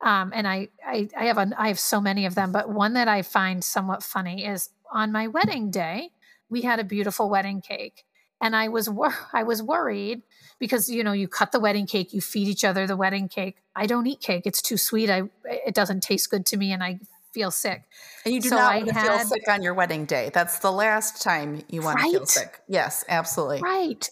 [0.00, 2.94] um, and I, I, I have, a, I have so many of them, but one
[2.94, 6.10] that I find somewhat funny is on my wedding day,
[6.48, 8.04] we had a beautiful wedding cake
[8.40, 10.22] and I was wor- I was worried
[10.58, 13.56] because you know you cut the wedding cake, you feed each other the wedding cake.
[13.74, 15.10] I don't eat cake; it's too sweet.
[15.10, 17.00] I it doesn't taste good to me, and I
[17.32, 17.84] feel sick.
[18.24, 20.30] And you do so not want to feel sick on your wedding day.
[20.32, 22.10] That's the last time you want right?
[22.10, 22.60] to feel sick.
[22.66, 23.60] Yes, absolutely.
[23.60, 24.08] Right.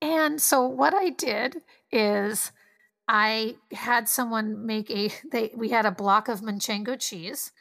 [0.00, 1.62] And so what I did
[1.92, 2.52] is
[3.08, 7.52] I had someone make a they we had a block of manchego cheese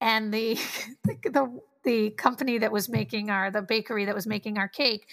[0.00, 0.54] and the
[1.04, 5.08] the, the the company that was making our the bakery that was making our cake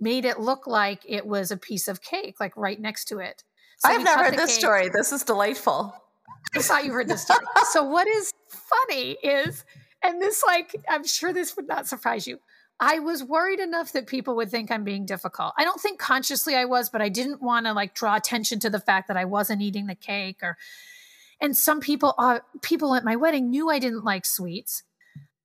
[0.00, 3.44] made it look like it was a piece of cake, like right next to it.
[3.78, 4.60] So I've never heard this cake.
[4.60, 4.88] story.
[4.88, 5.94] This is delightful.
[6.54, 7.44] I thought you heard this story.
[7.72, 9.64] so what is funny is,
[10.02, 12.38] and this like, I'm sure this would not surprise you.
[12.80, 15.52] I was worried enough that people would think I'm being difficult.
[15.58, 18.70] I don't think consciously I was, but I didn't want to like draw attention to
[18.70, 20.56] the fact that I wasn't eating the cake or
[21.40, 24.84] and some people uh, people at my wedding knew I didn't like sweets,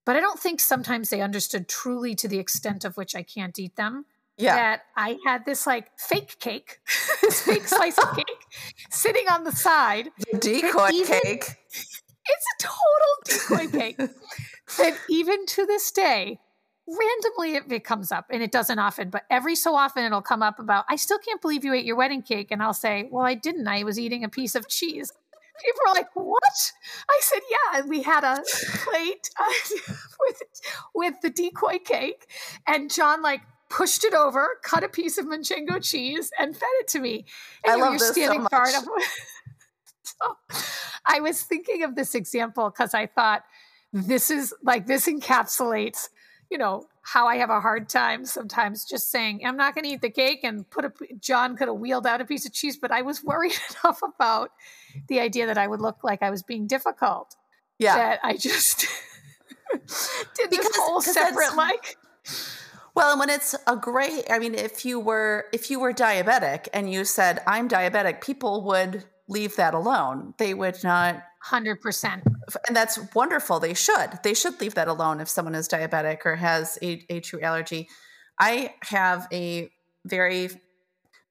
[0.06, 3.58] but I don't think sometimes they understood truly to the extent of which I can't
[3.58, 4.06] eat them
[4.38, 4.56] yeah.
[4.56, 6.80] that I had this like fake cake,
[7.22, 8.46] this fake slice of cake
[8.90, 10.10] sitting on the side.
[10.32, 11.46] The decoy even, cake.
[12.26, 13.98] It's a total decoy cake.
[14.78, 16.40] that even to this day,
[16.88, 20.44] randomly it, it comes up and it doesn't often, but every so often it'll come
[20.44, 22.50] up about, I still can't believe you ate your wedding cake.
[22.52, 23.68] And I'll say, Well, I didn't.
[23.68, 25.12] I was eating a piece of cheese.
[25.64, 26.72] People are like, "What?"
[27.10, 28.42] I said, "Yeah." And we had a
[28.80, 30.42] plate uh, with
[30.96, 32.28] with the decoy cake,
[32.66, 36.88] and John like pushed it over, cut a piece of manchego cheese, and fed it
[36.90, 37.26] to me.
[37.64, 38.52] And I love this so much.
[38.52, 38.86] Far enough.
[40.04, 40.38] so
[41.06, 43.44] I was thinking of this example because I thought
[43.92, 46.10] this is like this encapsulates,
[46.50, 49.92] you know, how I have a hard time sometimes just saying I'm not going to
[49.92, 50.92] eat the cake and put a.
[51.20, 54.52] John could have wheeled out a piece of cheese, but I was worried enough about
[55.08, 57.36] the idea that I would look like I was being difficult.
[57.80, 58.82] Yeah, that I just
[59.72, 61.98] did because, this whole separate like
[62.96, 66.68] well, and when it's a great, I mean, if you were if you were diabetic
[66.74, 70.34] and you said I'm diabetic, people would leave that alone.
[70.38, 71.24] They would not.
[71.42, 72.24] Hundred percent.
[72.68, 73.60] And that's wonderful.
[73.60, 74.20] They should.
[74.24, 77.90] They should leave that alone if someone is diabetic or has a, a true allergy.
[78.40, 79.70] I have a
[80.06, 80.50] very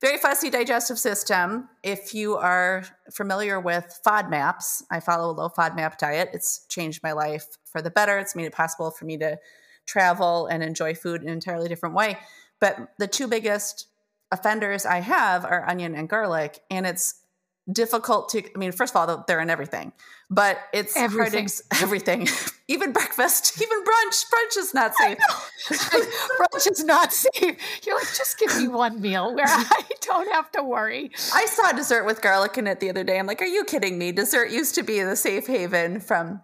[0.02, 1.68] very fussy digestive system.
[1.85, 6.31] If you are familiar with FODMAPs, I follow a low FODMAP diet.
[6.33, 8.18] It's changed my life for the better.
[8.18, 9.38] It's made it possible for me to
[9.87, 12.18] travel and enjoy food in an entirely different way.
[12.61, 13.87] But the two biggest
[14.33, 17.21] offenders I have are onion and garlic, and it's
[17.70, 19.92] difficult to i mean first of all they're in everything
[20.29, 21.46] but it's everything.
[21.46, 22.27] to, everything.
[22.68, 25.18] even breakfast even brunch brunch is not safe.
[25.68, 27.57] Brunch is not safe.
[27.87, 31.11] You're like just give me one meal where i don't have to worry.
[31.33, 33.18] I saw dessert with garlic in it the other day.
[33.18, 34.11] I'm like are you kidding me?
[34.11, 36.40] Dessert used to be the safe haven from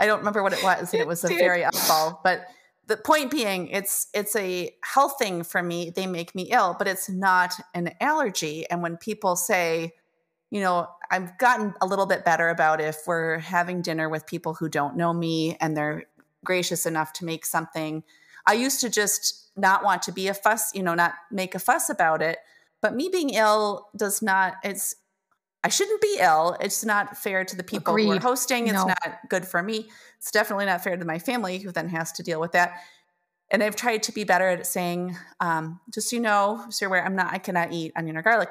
[0.00, 2.46] i don't remember what it was and it was a very oddball but
[2.88, 5.90] the point being it's it's a health thing for me.
[5.90, 8.68] They make me ill but it's not an allergy.
[8.68, 9.94] And when people say
[10.52, 14.52] you know, I've gotten a little bit better about if we're having dinner with people
[14.52, 16.04] who don't know me and they're
[16.44, 18.04] gracious enough to make something.
[18.46, 21.58] I used to just not want to be a fuss, you know, not make a
[21.58, 22.36] fuss about it.
[22.82, 24.94] But me being ill does not, it's,
[25.64, 26.58] I shouldn't be ill.
[26.60, 28.04] It's not fair to the people Agreed.
[28.04, 28.66] who are hosting.
[28.66, 28.88] It's no.
[28.88, 29.88] not good for me.
[30.18, 32.74] It's definitely not fair to my family who then has to deal with that.
[33.50, 36.90] And I've tried to be better at saying, um, just so you know, so you're
[36.90, 38.50] aware, I'm not, I cannot eat onion or garlic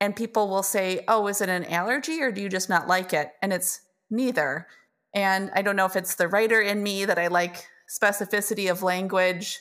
[0.00, 3.12] and people will say, "Oh, is it an allergy or do you just not like
[3.12, 3.80] it?" And it's
[4.10, 4.66] neither.
[5.14, 8.82] And I don't know if it's the writer in me that I like specificity of
[8.82, 9.60] language,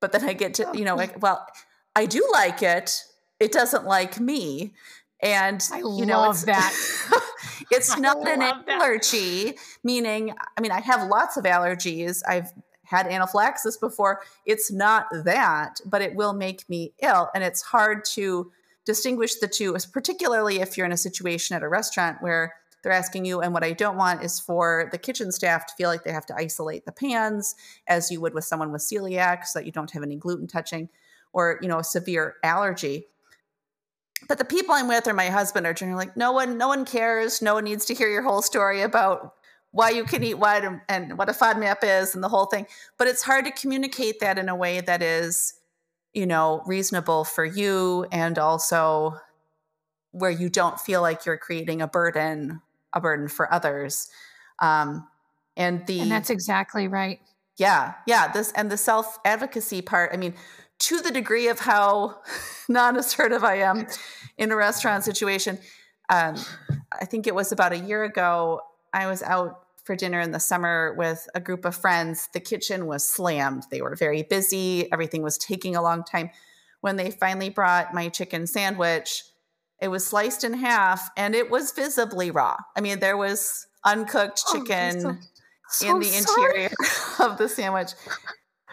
[0.00, 1.46] but then I get to, you know, like, well,
[1.94, 3.04] I do like it.
[3.40, 4.74] It doesn't like me.
[5.22, 6.74] And I you know, it's, that.
[7.70, 9.54] it's not an allergy, that.
[9.82, 12.22] meaning, I mean, I have lots of allergies.
[12.28, 12.52] I've
[12.84, 14.20] had anaphylaxis before.
[14.44, 17.30] It's not that, but it will make me ill.
[17.34, 18.52] And it's hard to
[18.86, 23.24] distinguish the two, particularly if you're in a situation at a restaurant where they're asking
[23.24, 26.12] you, and what I don't want is for the kitchen staff to feel like they
[26.12, 27.56] have to isolate the pans
[27.88, 30.88] as you would with someone with celiac so that you don't have any gluten touching
[31.32, 33.08] or, you know, a severe allergy.
[34.28, 36.84] But the people I'm with or my husband are generally like, no one, no one
[36.84, 37.42] cares.
[37.42, 39.34] No one needs to hear your whole story about
[39.72, 42.66] why you can eat what and, what a FODMAP is and the whole thing.
[42.98, 45.54] But it's hard to communicate that in a way that is
[46.16, 49.20] you know, reasonable for you and also
[50.12, 52.62] where you don't feel like you're creating a burden,
[52.94, 54.08] a burden for others.
[54.58, 55.06] Um,
[55.58, 57.20] and the And that's exactly right.
[57.58, 57.92] Yeah.
[58.06, 58.32] Yeah.
[58.32, 60.32] This and the self advocacy part, I mean,
[60.78, 62.22] to the degree of how
[62.68, 63.86] non assertive I am
[64.38, 65.58] in a restaurant situation.
[66.08, 66.36] Um,
[66.98, 68.62] I think it was about a year ago,
[68.94, 72.28] I was out for dinner in the summer with a group of friends.
[72.32, 73.64] The kitchen was slammed.
[73.70, 74.90] They were very busy.
[74.92, 76.30] Everything was taking a long time.
[76.80, 79.22] When they finally brought my chicken sandwich,
[79.80, 82.56] it was sliced in half and it was visibly raw.
[82.76, 85.16] I mean, there was uncooked oh, chicken oh,
[85.68, 86.46] so, so in the sorry.
[86.46, 86.70] interior
[87.20, 87.92] of the sandwich.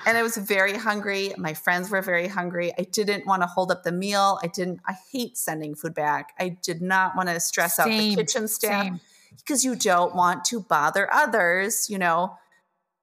[0.05, 1.33] And I was very hungry.
[1.37, 2.73] My friends were very hungry.
[2.77, 4.39] I didn't want to hold up the meal.
[4.43, 6.33] I didn't, I hate sending food back.
[6.39, 7.85] I did not want to stress Same.
[7.85, 8.83] out the kitchen staff.
[8.83, 8.99] Same
[9.37, 12.35] because you don't want to bother others, you know.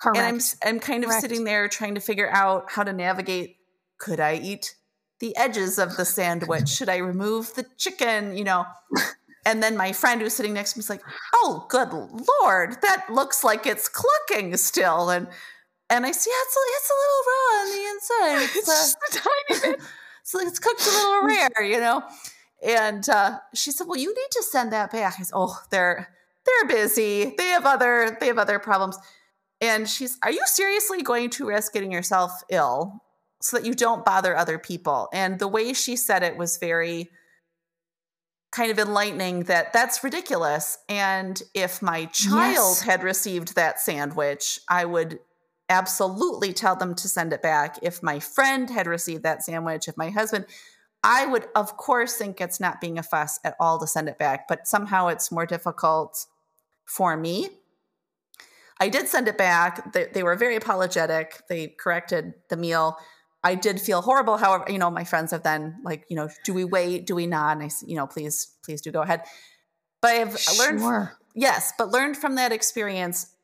[0.01, 0.19] Correct.
[0.19, 1.23] And I'm I'm kind of Correct.
[1.23, 3.57] sitting there trying to figure out how to navigate
[3.99, 4.75] could I eat
[5.21, 6.69] the edges of the sandwich?
[6.69, 8.65] Should I remove the chicken, you know?
[9.45, 11.03] And then my friend who's sitting next to me is like,
[11.35, 15.29] "Oh, good lord, that looks like it's clucking still." And
[15.89, 18.45] and I see yeah, it's a, it's a little raw on the inside.
[18.45, 19.81] It's, it's uh, just a tiny bit.
[20.23, 22.05] So it's cooked a little rare, you know.
[22.63, 26.09] And uh, she said, "Well, you need to send that back." I said, "Oh, they're
[26.47, 27.35] they're busy.
[27.37, 28.99] They have other they have other problems.
[29.61, 33.03] And she's, Are you seriously going to risk getting yourself ill
[33.43, 35.09] so that you don't bother other people?
[35.13, 37.11] And the way she said it was very
[38.53, 40.79] kind of enlightening that that's ridiculous.
[40.89, 42.83] And if my child yes.
[42.83, 45.21] had received that sandwich, I would
[45.69, 47.79] absolutely tell them to send it back.
[47.83, 50.47] If my friend had received that sandwich, if my husband,
[51.03, 54.19] I would, of course, think it's not being a fuss at all to send it
[54.19, 56.27] back, but somehow it's more difficult
[56.85, 57.49] for me.
[58.79, 59.93] I did send it back.
[59.93, 61.43] They, they, were very apologetic.
[61.49, 62.97] They corrected the meal.
[63.45, 64.37] I did feel horrible.
[64.37, 67.07] However, you know, my friends have then like, you know, do we wait?
[67.07, 67.57] Do we not?
[67.57, 69.23] And I, you know, please, please do go ahead.
[70.03, 70.79] But I've sure.
[70.79, 73.35] learned, yes, but learned from that experience.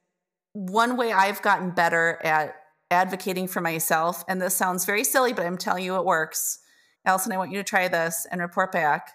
[0.52, 2.54] One way I've gotten better at
[2.90, 6.60] advocating for myself, and this sounds very silly, but I'm telling you it works.
[7.06, 9.12] Alison, I want you to try this and report back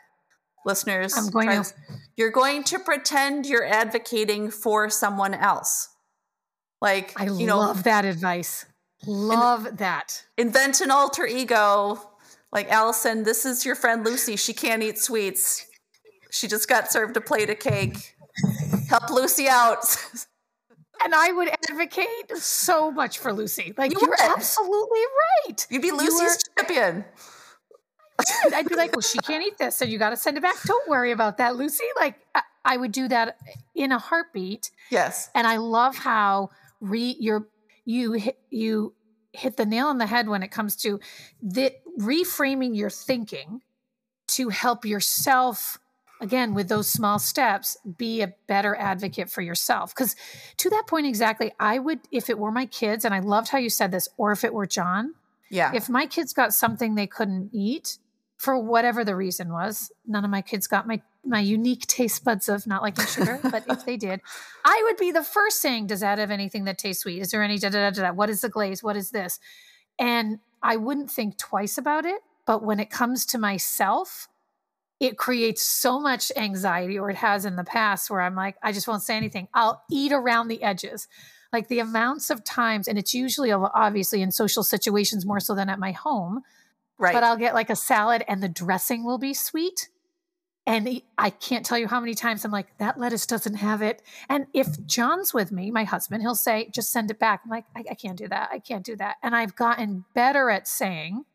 [0.65, 1.15] listeners.
[1.17, 1.73] I'm going to.
[2.15, 5.89] You're going to pretend you're advocating for someone else.
[6.81, 8.65] Like I you love that advice.
[9.05, 10.23] Love in, that.
[10.37, 11.99] Invent an alter ego.
[12.51, 14.35] Like Alison, this is your friend Lucy.
[14.35, 15.67] She can't eat sweets.
[16.31, 18.15] She just got served a plate of cake.
[18.89, 19.83] Help Lucy out.
[21.03, 23.73] and I would advocate so much for Lucy.
[23.77, 24.99] Like you are absolutely
[25.47, 25.67] right.
[25.69, 27.05] You'd be Lucy's you are, champion.
[28.53, 30.61] I'd be like, well, she can't eat this, so you got to send it back.
[30.63, 31.85] Don't worry about that, Lucy.
[31.99, 32.15] Like,
[32.63, 33.37] I would do that
[33.75, 34.71] in a heartbeat.
[34.89, 35.29] Yes.
[35.33, 37.15] And I love how re
[37.85, 38.93] you hit, you
[39.33, 40.99] hit the nail on the head when it comes to
[41.41, 43.61] the reframing your thinking
[44.27, 45.77] to help yourself
[46.19, 50.15] again with those small steps be a better advocate for yourself because
[50.57, 53.57] to that point exactly i would if it were my kids and i loved how
[53.57, 55.13] you said this or if it were john
[55.49, 57.97] yeah if my kids got something they couldn't eat
[58.41, 62.49] for whatever the reason was none of my kids got my my unique taste buds
[62.49, 64.19] of not liking sugar but if they did
[64.65, 67.43] i would be the first saying does that have anything that tastes sweet is there
[67.43, 69.39] any da da da da what is the glaze what is this
[69.99, 74.27] and i wouldn't think twice about it but when it comes to myself
[75.01, 78.71] it creates so much anxiety, or it has in the past, where I'm like, I
[78.71, 79.47] just won't say anything.
[79.51, 81.07] I'll eat around the edges.
[81.51, 85.69] Like the amounts of times, and it's usually obviously in social situations more so than
[85.69, 86.43] at my home.
[87.01, 87.13] Right.
[87.13, 89.89] But I'll get like a salad and the dressing will be sweet.
[90.67, 94.03] And I can't tell you how many times I'm like, that lettuce doesn't have it.
[94.29, 97.41] And if John's with me, my husband, he'll say, just send it back.
[97.43, 98.49] I'm like, I, I can't do that.
[98.51, 99.15] I can't do that.
[99.23, 101.25] And I've gotten better at saying,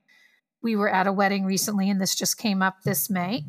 [0.62, 3.44] we were at a wedding recently, and this just came up this May.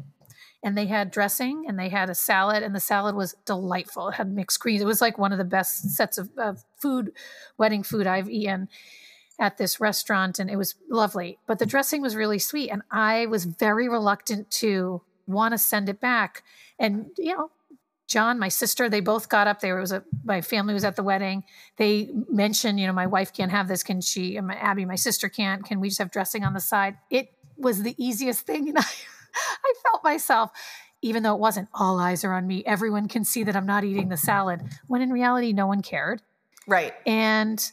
[0.63, 4.09] And they had dressing and they had a salad, and the salad was delightful.
[4.09, 4.81] It had mixed greens.
[4.81, 7.11] It was like one of the best sets of, of food,
[7.59, 8.69] wedding food I've eaten
[9.39, 11.37] at this restaurant, and it was lovely.
[11.47, 15.89] But the dressing was really sweet, and I was very reluctant to want to send
[15.89, 16.43] it back.
[16.79, 17.51] And you know,
[18.07, 19.59] John, my sister, they both got up.
[19.59, 21.43] There was a my family was at the wedding.
[21.77, 23.83] They mentioned, you know, my wife can't have this.
[23.83, 24.37] Can she?
[24.37, 25.63] And my, Abby, my sister, can't.
[25.63, 26.97] Can we just have dressing on the side?
[27.09, 30.51] It was the easiest thing, and I, I felt myself,
[31.01, 31.69] even though it wasn't.
[31.73, 32.63] All eyes are on me.
[32.65, 34.61] Everyone can see that I'm not eating the salad.
[34.87, 36.21] When in reality, no one cared.
[36.65, 36.93] Right.
[37.05, 37.71] And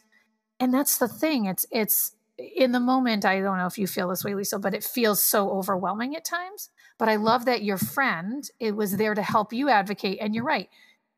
[0.61, 1.47] and that's the thing.
[1.47, 3.25] It's it's in the moment.
[3.25, 6.25] I don't know if you feel this way, Lisl, but it feels so overwhelming at
[6.25, 10.19] times but I love that your friend it was there to help you advocate.
[10.21, 10.69] And you're right,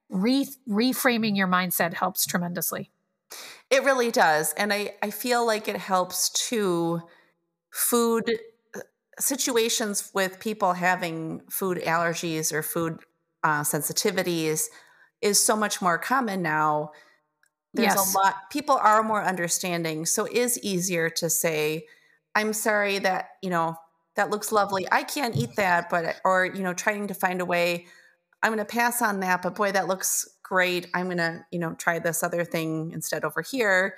[0.09, 2.91] Re- reframing your mindset helps tremendously.
[3.71, 7.03] It really does, and I I feel like it helps to
[7.73, 8.31] food
[8.75, 8.81] uh,
[9.19, 13.01] situations with people having food allergies or food
[13.43, 14.67] uh, sensitivities
[15.21, 16.93] is so much more common now.
[17.77, 18.15] There's yes.
[18.15, 21.87] a lot people are more understanding, so it is easier to say,
[22.35, 23.77] "I'm sorry that you know
[24.17, 24.87] that looks lovely.
[24.91, 27.87] I can't eat that, but or you know, trying to find a way.
[28.43, 30.89] I'm going to pass on that, but boy, that looks great.
[30.95, 33.97] I'm going to you know try this other thing instead over here.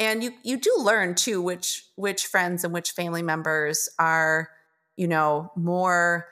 [0.00, 4.48] And you you do learn too which which friends and which family members are
[4.96, 6.28] you know more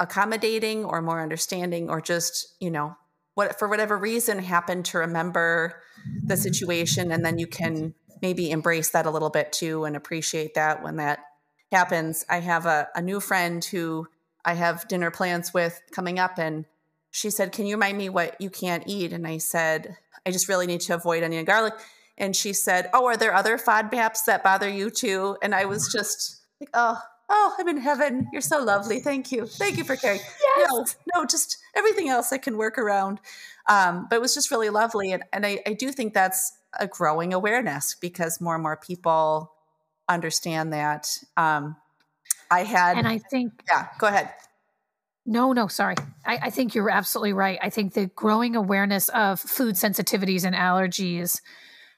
[0.00, 2.96] accommodating or more understanding or just you know
[3.38, 5.80] what for whatever reason happen to remember
[6.24, 10.54] the situation and then you can maybe embrace that a little bit too and appreciate
[10.54, 11.20] that when that
[11.70, 14.08] happens, I have a, a new friend who
[14.44, 16.64] I have dinner plans with coming up, and
[17.10, 19.12] she said, Can you remind me what you can't eat?
[19.12, 19.96] And I said,
[20.26, 21.74] I just really need to avoid onion and garlic.
[22.16, 25.36] And she said, Oh, are there other FODMAPs that bother you too?
[25.42, 26.98] And I was just like, Oh,
[27.28, 28.28] oh, I'm in heaven.
[28.32, 29.00] You're so lovely.
[29.00, 29.46] Thank you.
[29.46, 30.20] Thank you for caring.
[30.56, 30.96] Yes.
[31.14, 33.20] No, no, just everything else I can work around.
[33.68, 35.12] Um, but it was just really lovely.
[35.12, 39.52] And, and I, I do think that's a growing awareness because more and more people
[40.08, 41.08] understand that.
[41.36, 41.76] Um,
[42.50, 44.30] I had, and I think, yeah, go ahead.
[45.26, 45.96] No, no, sorry.
[46.24, 47.58] I, I, think you're absolutely right.
[47.60, 51.42] I think the growing awareness of food sensitivities and allergies,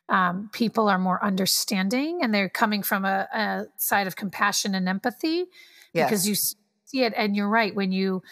[0.08, 4.88] um, people are more understanding and they're coming from a, a side of compassion and
[4.88, 5.44] empathy
[5.94, 6.08] yes.
[6.08, 7.12] because you see it.
[7.16, 7.72] And you're right.
[7.72, 8.24] When you,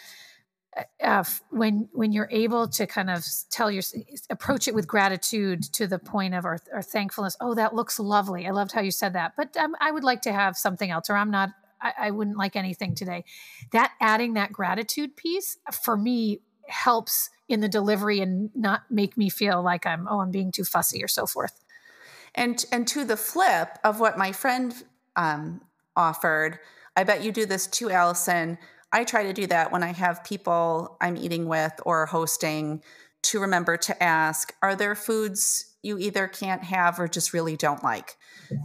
[1.03, 3.83] uh, when when you're able to kind of tell your
[4.29, 8.47] approach it with gratitude to the point of our, our thankfulness oh that looks lovely.
[8.47, 9.33] I loved how you said that.
[9.35, 11.49] But um, i would like to have something else or i'm not
[11.81, 13.23] I, I wouldn't like anything today.
[13.71, 19.29] That adding that gratitude piece for me helps in the delivery and not make me
[19.29, 21.59] feel like i'm oh i'm being too fussy or so forth.
[22.35, 24.73] And and to the flip of what my friend
[25.15, 25.61] um,
[25.95, 26.59] offered
[26.95, 28.59] i bet you do this too alison
[28.91, 32.81] I try to do that when I have people I'm eating with or hosting
[33.21, 37.83] to remember to ask, are there foods you either can't have or just really don't
[37.83, 38.17] like?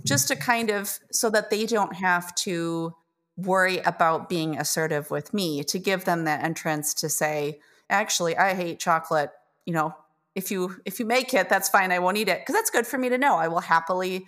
[0.05, 2.95] Just to kind of so that they don't have to
[3.37, 7.61] worry about being assertive with me, to give them that entrance to say,
[7.91, 9.31] actually, I hate chocolate,
[9.66, 9.95] you know,
[10.35, 11.93] if you if you make it, that's fine.
[11.93, 13.37] I won't eat it because that's good for me to know.
[13.37, 14.27] I will happily,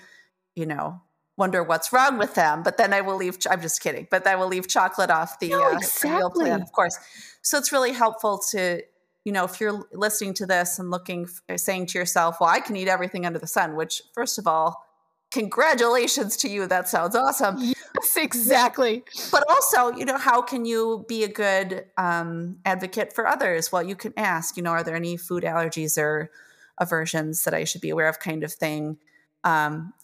[0.55, 1.01] you know,
[1.37, 2.63] wonder what's wrong with them.
[2.63, 3.39] But then I will leave.
[3.51, 4.07] I'm just kidding.
[4.11, 6.11] But I will leave chocolate off the, no, uh, exactly.
[6.11, 6.99] meal plan, of course.
[7.43, 8.83] So it's really helpful to,
[9.25, 12.77] you know, if you're listening to this and looking, saying to yourself, "Well, I can
[12.77, 14.85] eat everything under the sun." Which, first of all,
[15.31, 16.67] congratulations to you.
[16.67, 17.57] That sounds awesome.
[17.59, 19.05] Yes, exactly.
[19.31, 23.71] But also, you know, how can you be a good um, advocate for others?
[23.71, 26.31] Well, you can ask, you know, are there any food allergies or
[26.79, 28.99] aversions that I should be aware of, kind of thing.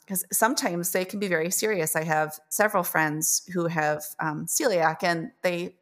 [0.05, 1.95] Because sometimes they can be very serious.
[1.97, 5.77] I have several friends who have um, celiac, and they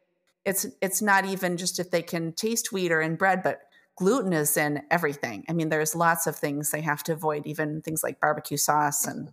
[0.45, 3.61] it's it's not even just if they can taste wheat or in bread, but
[3.97, 5.43] gluten is in everything.
[5.49, 9.05] I mean, there's lots of things they have to avoid, even things like barbecue sauce
[9.05, 9.29] and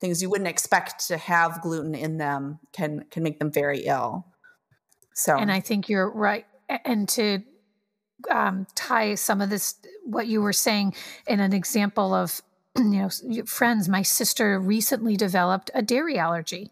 [0.00, 4.26] things you wouldn't expect to have gluten in them can can make them very ill.
[5.14, 6.46] So, and I think you're right.
[6.84, 7.42] And to
[8.30, 9.74] um, tie some of this,
[10.04, 10.94] what you were saying,
[11.26, 12.40] in an example of
[12.78, 16.70] you know friends, my sister recently developed a dairy allergy,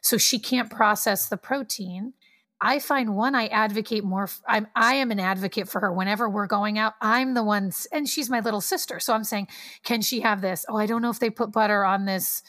[0.00, 2.12] so she can't process the protein
[2.60, 4.28] I find one I advocate more.
[4.48, 6.94] I'm I am an advocate for her whenever we're going out.
[7.00, 8.98] I'm the one, and she's my little sister.
[8.98, 9.48] So I'm saying,
[9.84, 10.64] can she have this?
[10.68, 12.42] Oh, I don't know if they put butter on this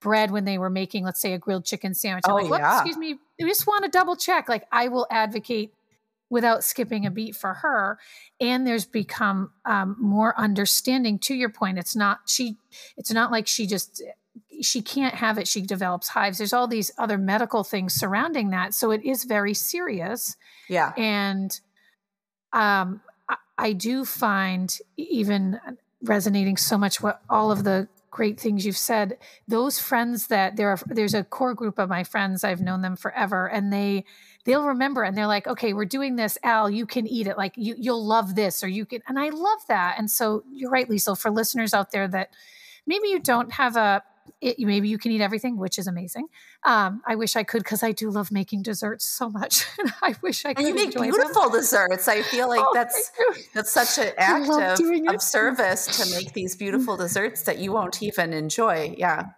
[0.00, 2.24] bread when they were making, let's say, a grilled chicken sandwich.
[2.26, 2.76] I'm oh, like, yeah.
[2.76, 3.16] excuse me.
[3.40, 4.48] We just want to double check.
[4.50, 5.72] Like I will advocate
[6.30, 7.98] without skipping a beat for her.
[8.40, 11.18] And there's become um, more understanding.
[11.20, 12.56] To your point, it's not she.
[12.96, 14.02] It's not like she just
[14.62, 18.74] she can't have it she develops hives there's all these other medical things surrounding that
[18.74, 20.36] so it is very serious
[20.68, 21.60] yeah and
[22.52, 25.60] um I, I do find even
[26.02, 29.18] resonating so much what all of the great things you've said
[29.48, 32.96] those friends that there are there's a core group of my friends i've known them
[32.96, 34.04] forever and they
[34.44, 37.54] they'll remember and they're like okay we're doing this al you can eat it like
[37.56, 40.88] you, you'll love this or you can and i love that and so you're right
[40.88, 42.30] lisl for listeners out there that
[42.86, 44.02] maybe you don't have a
[44.40, 46.26] it, maybe you can eat everything, which is amazing.
[46.64, 49.64] Um, I wish I could because I do love making desserts so much.
[49.78, 50.64] And I wish I could.
[50.64, 51.60] And you make beautiful them.
[51.60, 52.08] desserts.
[52.08, 53.10] I feel like oh, that's
[53.52, 58.02] that's such an act of, of service to make these beautiful desserts that you won't
[58.02, 58.94] even enjoy.
[58.96, 59.30] Yeah.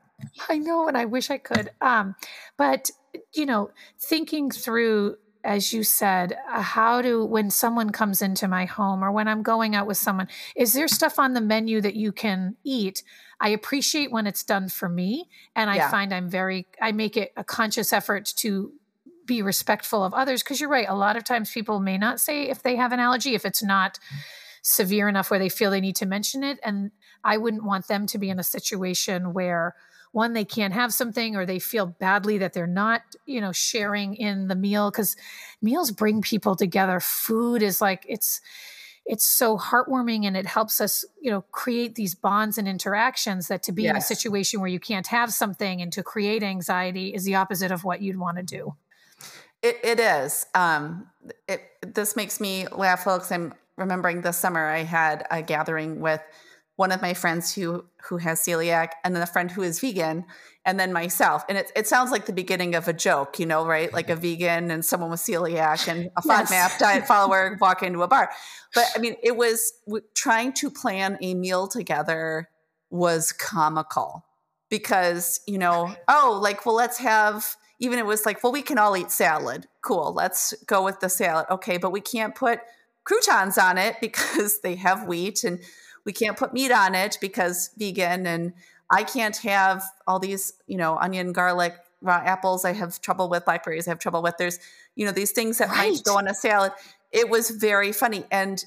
[0.48, 1.70] I know, and I wish I could.
[1.80, 2.14] Um,
[2.56, 2.90] but
[3.34, 8.64] you know, thinking through as you said, uh, how do, when someone comes into my
[8.64, 11.94] home or when I'm going out with someone, is there stuff on the menu that
[11.94, 13.04] you can eat?
[13.40, 15.28] I appreciate when it's done for me.
[15.54, 15.90] And I yeah.
[15.90, 18.72] find I'm very, I make it a conscious effort to
[19.24, 20.42] be respectful of others.
[20.42, 20.88] Cause you're right.
[20.88, 23.62] A lot of times people may not say if they have an allergy, if it's
[23.62, 24.00] not
[24.62, 26.58] severe enough where they feel they need to mention it.
[26.64, 26.90] And
[27.22, 29.76] I wouldn't want them to be in a situation where,
[30.16, 34.14] one they can't have something or they feel badly that they're not you know sharing
[34.14, 35.14] in the meal because
[35.60, 37.00] meals bring people together.
[37.00, 38.40] Food is like it's
[39.04, 43.62] it's so heartwarming and it helps us you know create these bonds and interactions that
[43.62, 43.90] to be yes.
[43.90, 47.70] in a situation where you can't have something and to create anxiety is the opposite
[47.70, 48.74] of what you'd want to do.
[49.62, 50.46] It, it is.
[50.54, 51.08] Um,
[51.46, 53.30] it, this makes me laugh folks.
[53.30, 56.22] I'm remembering this summer i had a gathering with
[56.76, 60.24] one of my friends who who has celiac and then a friend who is vegan
[60.64, 61.44] and then myself.
[61.48, 63.92] And it, it sounds like the beginning of a joke you know right?
[63.92, 64.22] Like a mm-hmm.
[64.22, 66.78] vegan and someone with celiac and a FODMAP yes.
[66.78, 68.30] diet follower walk into a bar.
[68.74, 69.72] But i mean it was
[70.14, 72.48] trying to plan a meal together
[72.90, 74.24] was comical
[74.70, 78.78] because you know oh like well let's have even it was like well we can
[78.78, 79.66] all eat salad.
[79.82, 80.12] Cool.
[80.12, 81.46] Let's go with the salad.
[81.50, 82.60] Okay but we can't put
[83.04, 85.60] croutons on it because they have wheat and
[86.06, 88.54] we can't put meat on it because vegan and
[88.88, 92.64] I can't have all these, you know, onion, garlic, raw apples.
[92.64, 93.88] I have trouble with blackberries.
[93.88, 94.60] I have trouble with there's,
[94.94, 95.92] you know, these things that right.
[95.92, 96.72] might go on a salad.
[97.10, 98.64] It was very funny and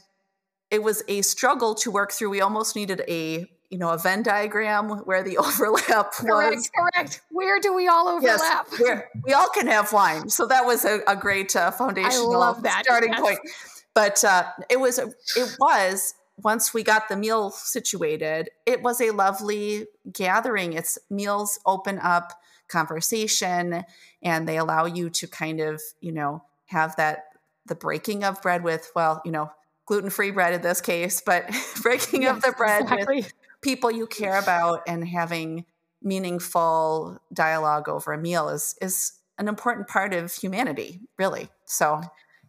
[0.69, 2.29] it was a struggle to work through.
[2.29, 6.69] We almost needed a, you know, a Venn diagram where the overlap correct, was.
[6.75, 7.21] Correct.
[7.31, 8.67] Where do we all overlap?
[8.79, 10.29] Yes, we all can have wine.
[10.29, 13.21] So that was a, a great uh, foundational starting yes.
[13.21, 13.39] point.
[13.95, 16.13] But uh, it was it was
[16.43, 20.73] once we got the meal situated, it was a lovely gathering.
[20.73, 22.33] It's meals open up
[22.67, 23.83] conversation
[24.21, 27.25] and they allow you to kind of, you know, have that
[27.65, 29.51] the breaking of bread with, well, you know,
[29.85, 31.49] gluten free bread in this case, but
[31.81, 33.17] breaking yes, of the bread exactly.
[33.17, 35.65] with people you care about and having
[36.01, 41.49] meaningful dialogue over a meal is is an important part of humanity, really.
[41.65, 42.01] So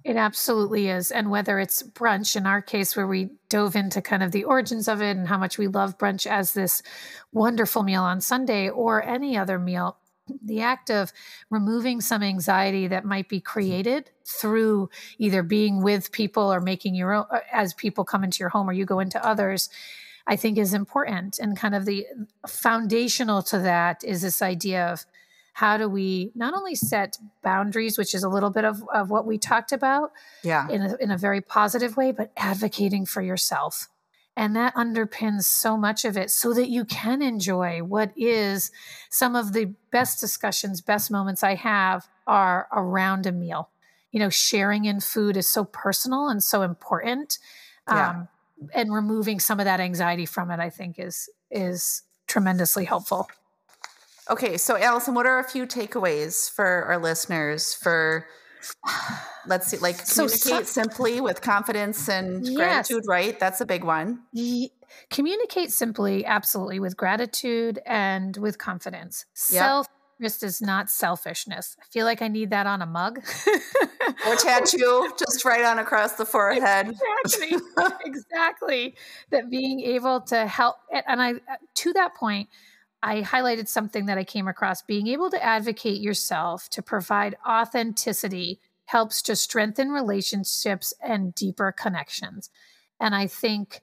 [0.04, 1.10] it absolutely is.
[1.10, 4.88] And whether it's brunch, in our case, where we dove into kind of the origins
[4.88, 6.82] of it and how much we love brunch as this
[7.32, 9.98] wonderful meal on Sunday or any other meal,
[10.42, 11.12] the act of
[11.50, 14.88] removing some anxiety that might be created through
[15.18, 18.70] either being with people or making your own, uh, as people come into your home
[18.70, 19.68] or you go into others,
[20.26, 21.38] I think is important.
[21.38, 22.06] And kind of the
[22.46, 25.04] foundational to that is this idea of
[25.52, 29.26] how do we not only set boundaries, which is a little bit of, of what
[29.26, 30.68] we talked about yeah.
[30.68, 33.88] in, a, in a very positive way, but advocating for yourself.
[34.36, 38.70] And that underpins so much of it so that you can enjoy what is
[39.10, 43.70] some of the best discussions, best moments I have are around a meal.
[44.12, 47.38] You know, sharing in food is so personal and so important.
[47.88, 48.10] Yeah.
[48.10, 48.28] Um,
[48.74, 53.28] and removing some of that anxiety from it, I think is is tremendously helpful.
[54.30, 58.26] Okay, so Alison, what are a few takeaways for our listeners for
[59.46, 62.56] let's see like communicate so, simply with confidence and yes.
[62.56, 63.40] gratitude, right?
[63.40, 64.20] That's a big one.
[65.10, 69.24] communicate simply absolutely with gratitude and with confidence.
[69.50, 69.62] Yep.
[69.62, 69.86] Self
[70.20, 71.76] interest is not selfishness.
[71.80, 73.18] I feel like I need that on a mug.
[74.26, 76.94] or tattoo just right on across the forehead.
[77.24, 77.58] Exactly.
[78.04, 78.94] exactly.
[79.30, 82.48] That being able to help and I uh, to that point
[83.02, 88.60] I highlighted something that I came across being able to advocate yourself to provide authenticity
[88.86, 92.50] helps to strengthen relationships and deeper connections.
[92.98, 93.80] And I think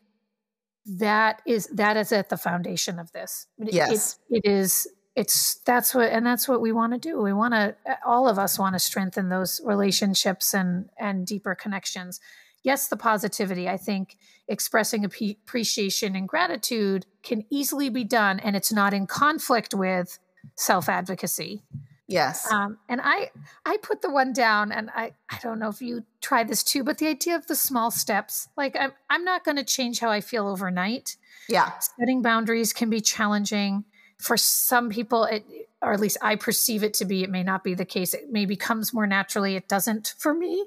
[0.86, 3.47] that is that is at the foundation of this.
[3.57, 4.20] Yes.
[4.30, 7.51] it, it is it's that's what and that's what we want to do we want
[7.53, 12.20] to all of us want to strengthen those relationships and and deeper connections
[12.63, 13.67] yes the positivity.
[13.67, 19.73] I think expressing appreciation and gratitude can easily be done and it's not in conflict
[19.73, 20.19] with
[20.55, 21.63] self-advocacy.
[22.07, 22.49] Yes.
[22.51, 23.31] Um, and i
[23.65, 26.83] i put the one down and i i don't know if you try this too
[26.83, 30.09] but the idea of the small steps like i'm, I'm not going to change how
[30.09, 31.17] i feel overnight.
[31.49, 31.71] Yeah.
[31.99, 33.85] Setting boundaries can be challenging.
[34.17, 35.45] For some people it
[35.81, 38.13] or at least i perceive it to be it may not be the case.
[38.13, 39.55] It maybe comes more naturally.
[39.57, 40.65] It doesn't for me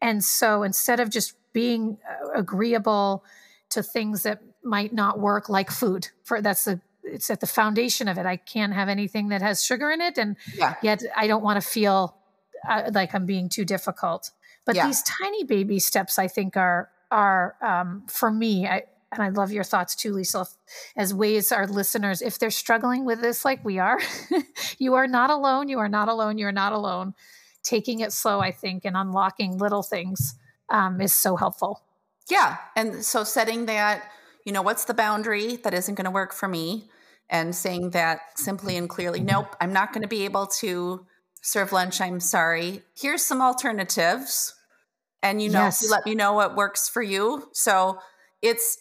[0.00, 3.24] and so instead of just being uh, agreeable
[3.70, 8.08] to things that might not work like food for that's the it's at the foundation
[8.08, 10.74] of it i can't have anything that has sugar in it and yeah.
[10.82, 12.16] yet i don't want to feel
[12.68, 14.30] uh, like i'm being too difficult
[14.64, 14.86] but yeah.
[14.86, 19.50] these tiny baby steps i think are are um, for me I, and I love
[19.50, 20.54] your thoughts too, Lisl,
[20.96, 23.98] as ways our listeners, if they're struggling with this like we are,
[24.78, 25.68] you are not alone.
[25.68, 26.38] You are not alone.
[26.38, 27.14] You're not alone.
[27.62, 30.34] Taking it slow, I think, and unlocking little things
[30.70, 31.82] um, is so helpful.
[32.30, 32.56] Yeah.
[32.76, 34.02] And so setting that,
[34.44, 36.90] you know, what's the boundary that isn't going to work for me?
[37.30, 41.04] And saying that simply and clearly, nope, I'm not going to be able to
[41.42, 42.00] serve lunch.
[42.00, 42.82] I'm sorry.
[42.96, 44.54] Here's some alternatives.
[45.22, 45.82] And you know, yes.
[45.82, 47.48] you let me know what works for you.
[47.52, 47.98] So
[48.40, 48.78] it's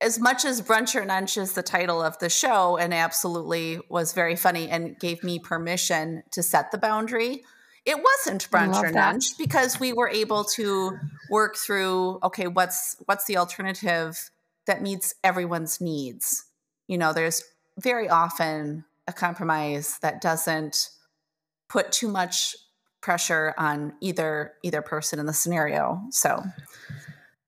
[0.00, 4.12] as much as Brunch or Nunch is the title of the show and absolutely was
[4.12, 7.42] very funny and gave me permission to set the boundary,
[7.86, 9.14] it wasn't Brunch or that.
[9.14, 10.98] Nunch because we were able to
[11.30, 14.30] work through okay, what's what's the alternative
[14.66, 16.44] that meets everyone's needs?
[16.88, 17.42] You know, there's
[17.78, 20.90] very often a compromise that doesn't
[21.68, 22.56] put too much
[23.00, 26.00] pressure on either either person in the scenario.
[26.10, 26.42] So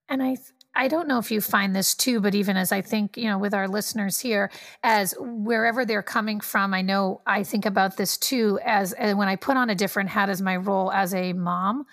[0.08, 0.36] and I
[0.78, 3.36] I don't know if you find this too, but even as I think, you know,
[3.36, 4.48] with our listeners here,
[4.84, 9.26] as wherever they're coming from, I know I think about this too, as, as when
[9.26, 11.84] I put on a different hat as my role as a mom.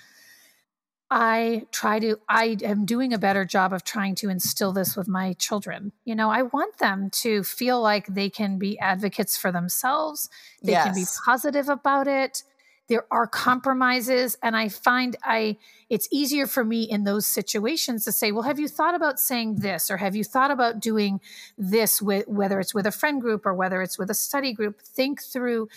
[1.10, 5.08] I try to, I am doing a better job of trying to instill this with
[5.08, 5.92] my children.
[6.04, 10.30] You know, I want them to feel like they can be advocates for themselves,
[10.62, 10.86] they yes.
[10.86, 12.44] can be positive about it,
[12.88, 15.58] there are compromises and i find i
[15.90, 19.56] it's easier for me in those situations to say well have you thought about saying
[19.58, 21.20] this or have you thought about doing
[21.58, 24.82] this with whether it's with a friend group or whether it's with a study group?
[24.82, 25.70] Think through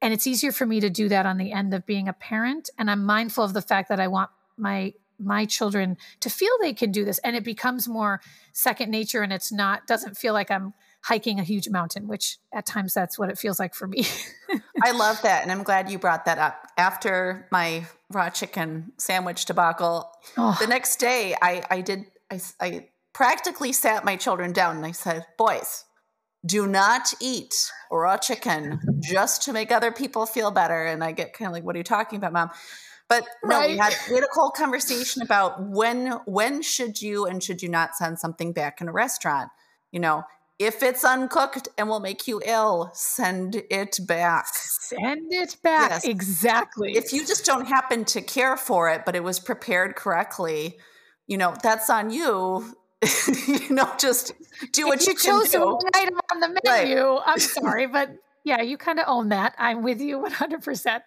[0.00, 2.70] and it's easier for me to do that on the end of being a parent
[2.78, 6.72] and i'm mindful of the fact that i want my my children to feel they
[6.72, 8.20] can do this and it becomes more
[8.52, 12.64] second nature and it's not doesn't feel like i'm hiking a huge mountain, which at
[12.64, 14.06] times that's what it feels like for me.
[14.82, 15.42] I love that.
[15.42, 16.66] And I'm glad you brought that up.
[16.76, 20.56] After my raw chicken sandwich debacle, oh.
[20.60, 24.92] the next day I, I did, I, I practically sat my children down and I
[24.92, 25.84] said, boys,
[26.44, 30.84] do not eat raw chicken just to make other people feel better.
[30.84, 32.50] And I get kind of like, what are you talking about, mom?
[33.08, 33.70] But no, right.
[33.70, 37.68] we had we had a whole conversation about when when should you and should you
[37.68, 39.50] not send something back in a restaurant.
[39.90, 40.24] You know,
[40.64, 44.46] if it's uncooked and will make you ill, send it back.
[44.54, 45.90] Send it back.
[45.90, 46.04] Yes.
[46.04, 46.96] Exactly.
[46.96, 50.78] If you just don't happen to care for it, but it was prepared correctly,
[51.26, 52.76] you know, that's on you.
[53.48, 54.32] you know, just
[54.72, 57.02] do what if you, you chose the wrong item on the menu.
[57.02, 57.22] Right.
[57.26, 58.10] I'm sorry, but
[58.44, 59.54] yeah, you kind of own that.
[59.58, 61.00] I'm with you 100%.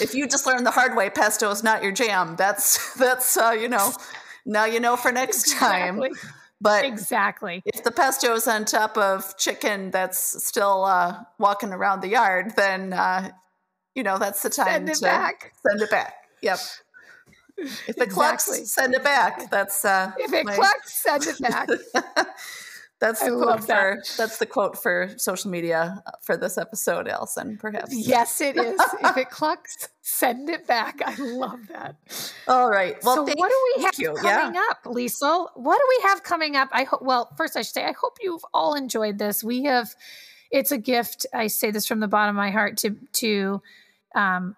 [0.00, 2.36] if you just learn the hard way, pesto is not your jam.
[2.36, 3.92] That's that's uh, you know,
[4.44, 6.10] now you know for next exactly.
[6.10, 6.18] time.
[6.60, 12.02] But exactly, if the pesto is on top of chicken that's still uh, walking around
[12.02, 13.30] the yard, then uh,
[13.94, 15.52] you know that's the time send it to back.
[15.66, 16.14] send it back.
[16.42, 16.58] Yep.
[17.56, 18.06] If it exactly.
[18.08, 19.50] clucks, send it back.
[19.50, 20.54] That's uh, if it my...
[20.54, 21.68] clucks, send it back.
[23.00, 24.14] That's the I quote for that.
[24.18, 27.56] that's the quote for social media uh, for this episode, Alison.
[27.56, 27.94] Perhaps.
[27.96, 28.78] Yes, it is.
[29.02, 31.00] if it clucks, send it back.
[31.04, 31.96] I love that.
[32.46, 32.96] All right.
[33.02, 34.12] Well, so what do we have you.
[34.12, 34.62] coming yeah.
[34.70, 35.48] up, Lisl?
[35.54, 36.68] What do we have coming up?
[36.72, 37.00] I hope.
[37.00, 39.42] Well, first I should say I hope you've all enjoyed this.
[39.42, 39.94] We have.
[40.50, 41.26] It's a gift.
[41.32, 43.62] I say this from the bottom of my heart to to
[44.14, 44.56] um,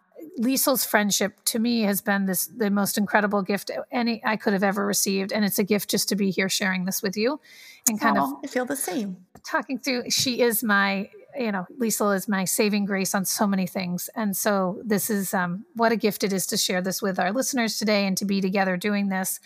[0.84, 4.84] friendship to me has been this the most incredible gift any I could have ever
[4.84, 7.40] received, and it's a gift just to be here sharing this with you,
[7.88, 9.16] and kind oh, of I feel the same.
[9.48, 13.66] Talking through, she is my you know Lisl is my saving grace on so many
[13.66, 17.18] things, and so this is um, what a gift it is to share this with
[17.18, 19.40] our listeners today and to be together doing this.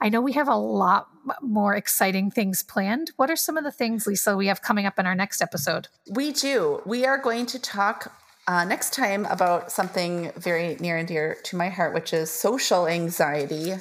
[0.00, 1.08] I know we have a lot
[1.42, 3.10] more exciting things planned.
[3.16, 5.88] What are some of the things, Lisl, we have coming up in our next episode?
[6.08, 6.82] We do.
[6.86, 8.12] We are going to talk
[8.46, 12.86] uh, next time about something very near and dear to my heart, which is social
[12.86, 13.74] anxiety.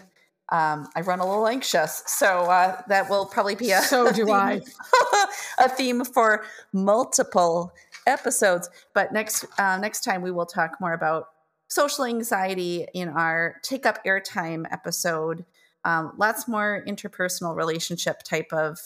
[0.49, 4.31] Um, I run a little anxious, so uh, that will probably be a so do
[4.31, 4.61] I
[5.57, 7.73] a theme for multiple
[8.05, 8.69] episodes.
[8.93, 11.25] But next uh, next time we will talk more about
[11.67, 15.45] social anxiety in our take up airtime episode.
[15.83, 18.79] Um, lots more interpersonal relationship type of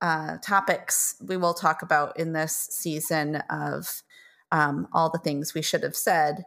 [0.00, 4.02] uh, topics we will talk about in this season of
[4.52, 6.44] um, all the things we should have said.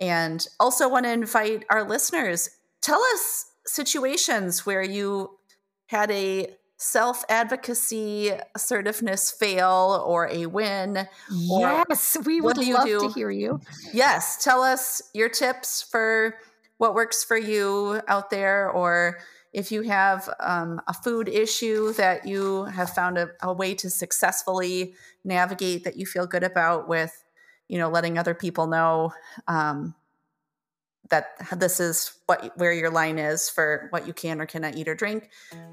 [0.00, 2.50] And also want to invite our listeners
[2.80, 5.38] tell us situations where you
[5.86, 11.06] had a self advocacy assertiveness fail or a win.
[11.30, 13.60] Yes, we would love to hear you.
[13.92, 16.36] Yes, tell us your tips for
[16.78, 19.18] what works for you out there, or
[19.52, 23.90] if you have um, a food issue that you have found a, a way to
[23.90, 24.94] successfully
[25.24, 27.22] navigate that you feel good about with
[27.72, 29.14] you know, letting other people know
[29.48, 29.94] um,
[31.12, 34.88] that this is what where your line is for what you can or cannot eat
[34.88, 35.28] or drink.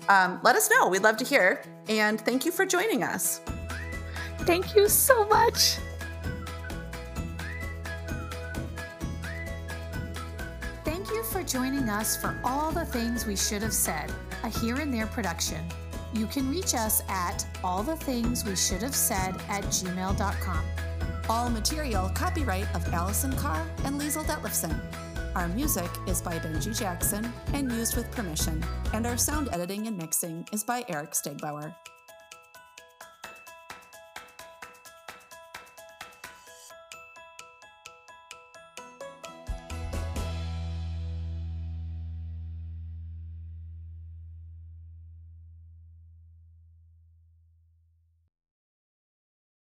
[0.10, 0.90] Um, let us know.
[0.90, 1.64] We'd love to hear.
[1.88, 3.42] And thank you for joining us.
[4.40, 5.78] Thank you so much.
[10.84, 14.12] Thank you for joining us for all the things we should have said,
[14.44, 15.64] a here and there production.
[16.14, 20.64] You can reach us at all the things we should have said at gmail.com.
[21.30, 24.76] All material copyright of Alison Carr and Lisl Detlefson.
[25.36, 28.64] Our music is by Benji Jackson and used with permission,
[28.94, 31.76] and our sound editing and mixing is by Eric Stegbauer.